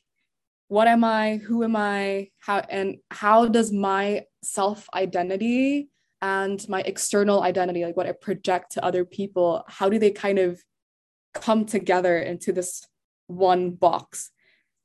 what 0.68 0.88
am 0.88 1.04
I? 1.04 1.38
Who 1.38 1.64
am 1.64 1.76
I? 1.76 2.30
How 2.40 2.60
and 2.60 2.98
how 3.10 3.48
does 3.48 3.72
my 3.72 4.24
self 4.44 4.88
identity 4.94 5.90
and 6.22 6.68
my 6.68 6.82
external 6.82 7.42
identity, 7.42 7.86
like 7.86 7.96
what 7.96 8.08
I 8.08 8.12
project 8.12 8.74
to 8.74 8.84
other 8.84 9.06
people, 9.06 9.64
how 9.68 9.90
do 9.90 10.00
they 10.00 10.12
kind 10.12 10.40
of 10.40 10.62
come 11.34 11.66
together 11.66 12.18
into 12.18 12.52
this 12.52 12.86
one 13.28 13.72
box? 13.72 14.32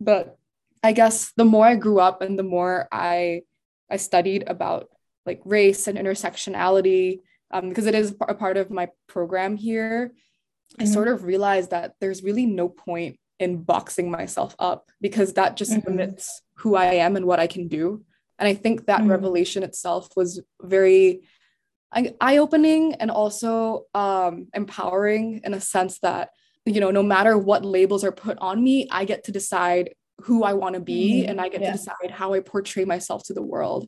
But 0.00 0.38
I 0.82 0.92
guess 0.92 1.32
the 1.36 1.44
more 1.44 1.66
I 1.66 1.76
grew 1.76 2.00
up 2.00 2.22
and 2.22 2.38
the 2.38 2.44
more 2.44 2.88
I 2.92 3.42
I 3.90 3.96
studied 3.96 4.44
about 4.46 4.88
like 5.26 5.40
race 5.44 5.86
and 5.86 5.98
intersectionality, 5.98 7.20
um, 7.50 7.68
because 7.68 7.86
it 7.86 7.94
is 7.94 8.14
a 8.28 8.34
part 8.34 8.56
of 8.56 8.70
my 8.70 8.88
program 9.06 9.56
here, 9.56 10.08
mm-hmm. 10.08 10.82
I 10.82 10.84
sort 10.86 11.08
of 11.08 11.24
realized 11.24 11.70
that 11.70 11.94
there's 12.00 12.22
really 12.22 12.46
no 12.46 12.68
point 12.68 13.18
in 13.42 13.62
boxing 13.62 14.10
myself 14.10 14.54
up 14.58 14.90
because 15.00 15.34
that 15.34 15.56
just 15.56 15.72
mm-hmm. 15.72 15.90
limits 15.90 16.42
who 16.56 16.74
I 16.74 16.94
am 16.94 17.16
and 17.16 17.26
what 17.26 17.40
I 17.40 17.46
can 17.46 17.68
do. 17.68 18.04
And 18.38 18.48
I 18.48 18.54
think 18.54 18.86
that 18.86 19.00
mm-hmm. 19.00 19.10
revelation 19.10 19.62
itself 19.62 20.08
was 20.16 20.40
very 20.60 21.22
eye 21.92 22.38
opening 22.38 22.94
and 22.94 23.10
also 23.10 23.84
um, 23.94 24.48
empowering 24.54 25.42
in 25.44 25.54
a 25.54 25.60
sense 25.60 25.98
that, 25.98 26.30
you 26.64 26.80
know, 26.80 26.90
no 26.90 27.02
matter 27.02 27.36
what 27.36 27.64
labels 27.64 28.02
are 28.04 28.12
put 28.12 28.38
on 28.38 28.62
me, 28.62 28.88
I 28.90 29.04
get 29.04 29.24
to 29.24 29.32
decide 29.32 29.94
who 30.22 30.44
I 30.44 30.54
want 30.54 30.74
to 30.74 30.80
be 30.80 31.20
mm-hmm. 31.20 31.30
and 31.30 31.40
I 31.40 31.48
get 31.48 31.60
yeah. 31.60 31.72
to 31.72 31.76
decide 31.76 32.10
how 32.10 32.32
I 32.32 32.40
portray 32.40 32.84
myself 32.84 33.24
to 33.24 33.34
the 33.34 33.42
world. 33.42 33.86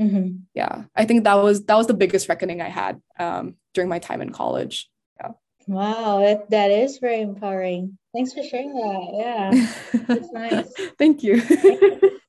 Mm-hmm. 0.00 0.38
Yeah, 0.54 0.84
I 0.94 1.04
think 1.04 1.24
that 1.24 1.34
was 1.34 1.64
that 1.66 1.76
was 1.76 1.86
the 1.86 1.94
biggest 1.94 2.28
reckoning 2.28 2.60
I 2.60 2.68
had 2.68 3.00
um, 3.18 3.54
during 3.74 3.88
my 3.88 4.00
time 4.00 4.20
in 4.20 4.30
college. 4.30 4.90
Yeah. 5.20 5.30
Wow, 5.68 6.20
that, 6.20 6.50
that 6.50 6.70
is 6.70 6.98
very 6.98 7.20
empowering. 7.20 7.96
Thanks 8.14 8.32
for 8.32 8.42
sharing 8.44 8.72
that. 8.74 9.08
Yeah, 9.12 10.04
that's 10.06 10.32
nice. 10.32 10.72
Thank 10.98 11.24
you. 11.24 11.42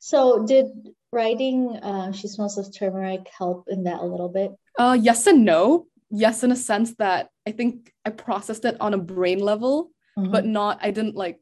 so, 0.00 0.44
did 0.44 0.66
writing 1.12 1.76
uh, 1.76 2.10
"She 2.12 2.26
Smells 2.26 2.58
of 2.58 2.74
Turmeric" 2.76 3.28
help 3.38 3.68
in 3.68 3.84
that 3.84 4.00
a 4.00 4.04
little 4.04 4.28
bit? 4.28 4.50
Uh, 4.78 4.98
yes 5.00 5.26
and 5.26 5.44
no. 5.44 5.86
Yes, 6.10 6.42
in 6.42 6.50
a 6.50 6.56
sense 6.56 6.94
that 6.96 7.30
I 7.46 7.52
think 7.52 7.92
I 8.04 8.10
processed 8.10 8.64
it 8.64 8.76
on 8.80 8.94
a 8.94 8.98
brain 8.98 9.38
level, 9.38 9.92
mm-hmm. 10.18 10.32
but 10.32 10.44
not. 10.44 10.80
I 10.82 10.90
didn't 10.90 11.14
like 11.14 11.40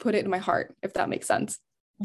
put 0.00 0.16
it 0.16 0.24
in 0.24 0.30
my 0.30 0.38
heart, 0.38 0.74
if 0.82 0.94
that 0.94 1.08
makes 1.08 1.28
sense. 1.28 1.58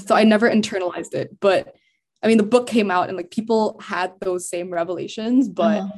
So 0.06 0.16
I 0.16 0.24
never 0.24 0.48
internalized 0.48 1.16
it, 1.16 1.40
but 1.40 1.74
I 2.22 2.28
mean, 2.28 2.38
the 2.38 2.44
book 2.44 2.68
came 2.68 2.92
out 2.92 3.08
and 3.08 3.18
like 3.18 3.32
people 3.32 3.80
had 3.84 4.14
those 4.22 4.50
same 4.50 4.72
revelations, 4.72 5.50
but 5.50 5.82
uh-huh. 5.82 5.98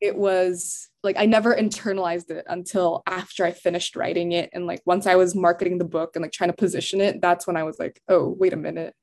It 0.00 0.16
was 0.16 0.88
like 1.02 1.16
I 1.18 1.26
never 1.26 1.54
internalized 1.54 2.30
it 2.30 2.44
until 2.48 3.02
after 3.06 3.44
I 3.44 3.52
finished 3.52 3.96
writing 3.96 4.32
it. 4.32 4.50
And 4.52 4.66
like 4.66 4.82
once 4.84 5.06
I 5.06 5.14
was 5.16 5.34
marketing 5.34 5.78
the 5.78 5.84
book 5.84 6.16
and 6.16 6.22
like 6.22 6.32
trying 6.32 6.50
to 6.50 6.56
position 6.56 7.00
it, 7.00 7.20
that's 7.22 7.46
when 7.46 7.56
I 7.56 7.62
was 7.62 7.78
like, 7.78 8.00
oh, 8.08 8.34
wait 8.38 8.52
a 8.52 8.56
minute. 8.56 8.94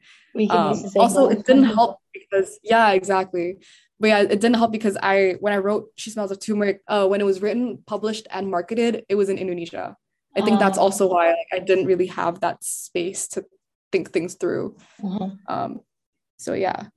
Um, 0.49 0.83
also, 0.97 1.29
it 1.29 1.45
didn't 1.45 1.65
help 1.65 1.99
because, 2.13 2.59
yeah, 2.63 2.91
exactly. 2.91 3.57
But 3.99 4.07
yeah, 4.07 4.19
it 4.21 4.41
didn't 4.41 4.55
help 4.55 4.71
because 4.71 4.97
I, 5.01 5.35
when 5.39 5.53
I 5.53 5.57
wrote 5.57 5.89
She 5.95 6.09
Smells 6.09 6.31
of 6.31 6.39
Turmeric, 6.39 6.81
uh, 6.87 7.07
when 7.07 7.21
it 7.21 7.25
was 7.25 7.41
written, 7.41 7.83
published, 7.85 8.27
and 8.31 8.49
marketed, 8.49 9.05
it 9.07 9.15
was 9.15 9.29
in 9.29 9.37
Indonesia. 9.37 9.95
I 10.35 10.41
think 10.41 10.57
uh, 10.57 10.59
that's 10.59 10.79
also 10.79 11.07
why 11.07 11.29
like, 11.29 11.37
I 11.53 11.59
didn't 11.59 11.85
really 11.85 12.07
have 12.07 12.41
that 12.41 12.63
space 12.63 13.27
to 13.29 13.45
think 13.91 14.11
things 14.11 14.33
through. 14.33 14.75
Uh-huh. 15.03 15.29
Um, 15.47 15.81
so 16.37 16.53
yeah. 16.53 16.87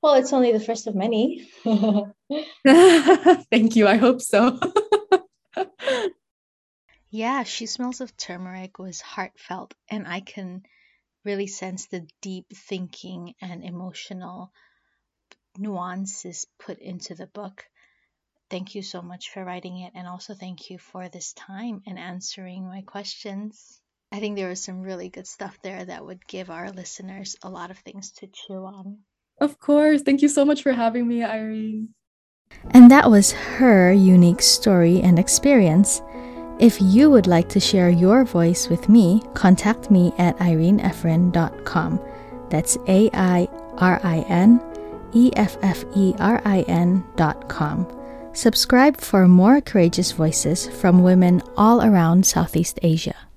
Well, 0.00 0.14
it's 0.14 0.32
only 0.32 0.52
the 0.52 0.60
first 0.60 0.86
of 0.86 0.94
many. 0.94 1.50
Thank 2.64 3.76
you. 3.76 3.88
I 3.88 3.96
hope 3.96 4.20
so. 4.20 4.60
yeah, 7.10 7.42
She 7.42 7.66
Smells 7.66 8.00
of 8.00 8.16
Turmeric 8.16 8.78
was 8.78 9.00
heartfelt, 9.00 9.74
and 9.90 10.06
I 10.06 10.20
can 10.20 10.62
really 11.24 11.48
sense 11.48 11.86
the 11.86 12.06
deep 12.22 12.46
thinking 12.54 13.34
and 13.40 13.64
emotional 13.64 14.52
nuances 15.56 16.46
put 16.60 16.78
into 16.78 17.16
the 17.16 17.26
book. 17.26 17.64
Thank 18.50 18.76
you 18.76 18.82
so 18.82 19.02
much 19.02 19.30
for 19.30 19.44
writing 19.44 19.80
it, 19.80 19.92
and 19.96 20.06
also 20.06 20.34
thank 20.34 20.70
you 20.70 20.78
for 20.78 21.08
this 21.08 21.32
time 21.32 21.82
and 21.86 21.98
answering 21.98 22.66
my 22.66 22.82
questions. 22.82 23.80
I 24.12 24.20
think 24.20 24.36
there 24.36 24.48
was 24.48 24.62
some 24.62 24.80
really 24.80 25.10
good 25.10 25.26
stuff 25.26 25.58
there 25.62 25.84
that 25.84 26.04
would 26.04 26.26
give 26.26 26.50
our 26.50 26.70
listeners 26.70 27.36
a 27.42 27.50
lot 27.50 27.70
of 27.70 27.78
things 27.78 28.12
to 28.12 28.28
chew 28.28 28.64
on. 28.64 29.00
Of 29.40 29.58
course. 29.58 30.02
Thank 30.02 30.22
you 30.22 30.28
so 30.28 30.44
much 30.44 30.62
for 30.62 30.72
having 30.72 31.06
me, 31.06 31.20
Airin. 31.20 31.88
And 32.70 32.90
that 32.90 33.10
was 33.10 33.32
her 33.32 33.92
unique 33.92 34.42
story 34.42 35.00
and 35.00 35.18
experience. 35.18 36.02
If 36.58 36.80
you 36.82 37.10
would 37.10 37.28
like 37.28 37.48
to 37.50 37.60
share 37.60 37.88
your 37.88 38.24
voice 38.24 38.68
with 38.68 38.88
me, 38.88 39.22
contact 39.34 39.90
me 39.90 40.12
at 40.18 40.36
airinefferin.com. 40.38 42.00
That's 42.50 42.76
A 42.88 43.10
I 43.12 43.48
R 43.76 44.00
I 44.02 44.24
N 44.28 44.60
E 45.12 45.30
F 45.36 45.56
F 45.62 45.84
E 45.94 46.14
R 46.18 46.42
I 46.44 46.62
N.com. 46.62 47.86
Subscribe 48.32 48.96
for 49.00 49.28
more 49.28 49.60
courageous 49.60 50.12
voices 50.12 50.68
from 50.68 51.02
women 51.02 51.42
all 51.56 51.82
around 51.82 52.26
Southeast 52.26 52.78
Asia. 52.82 53.27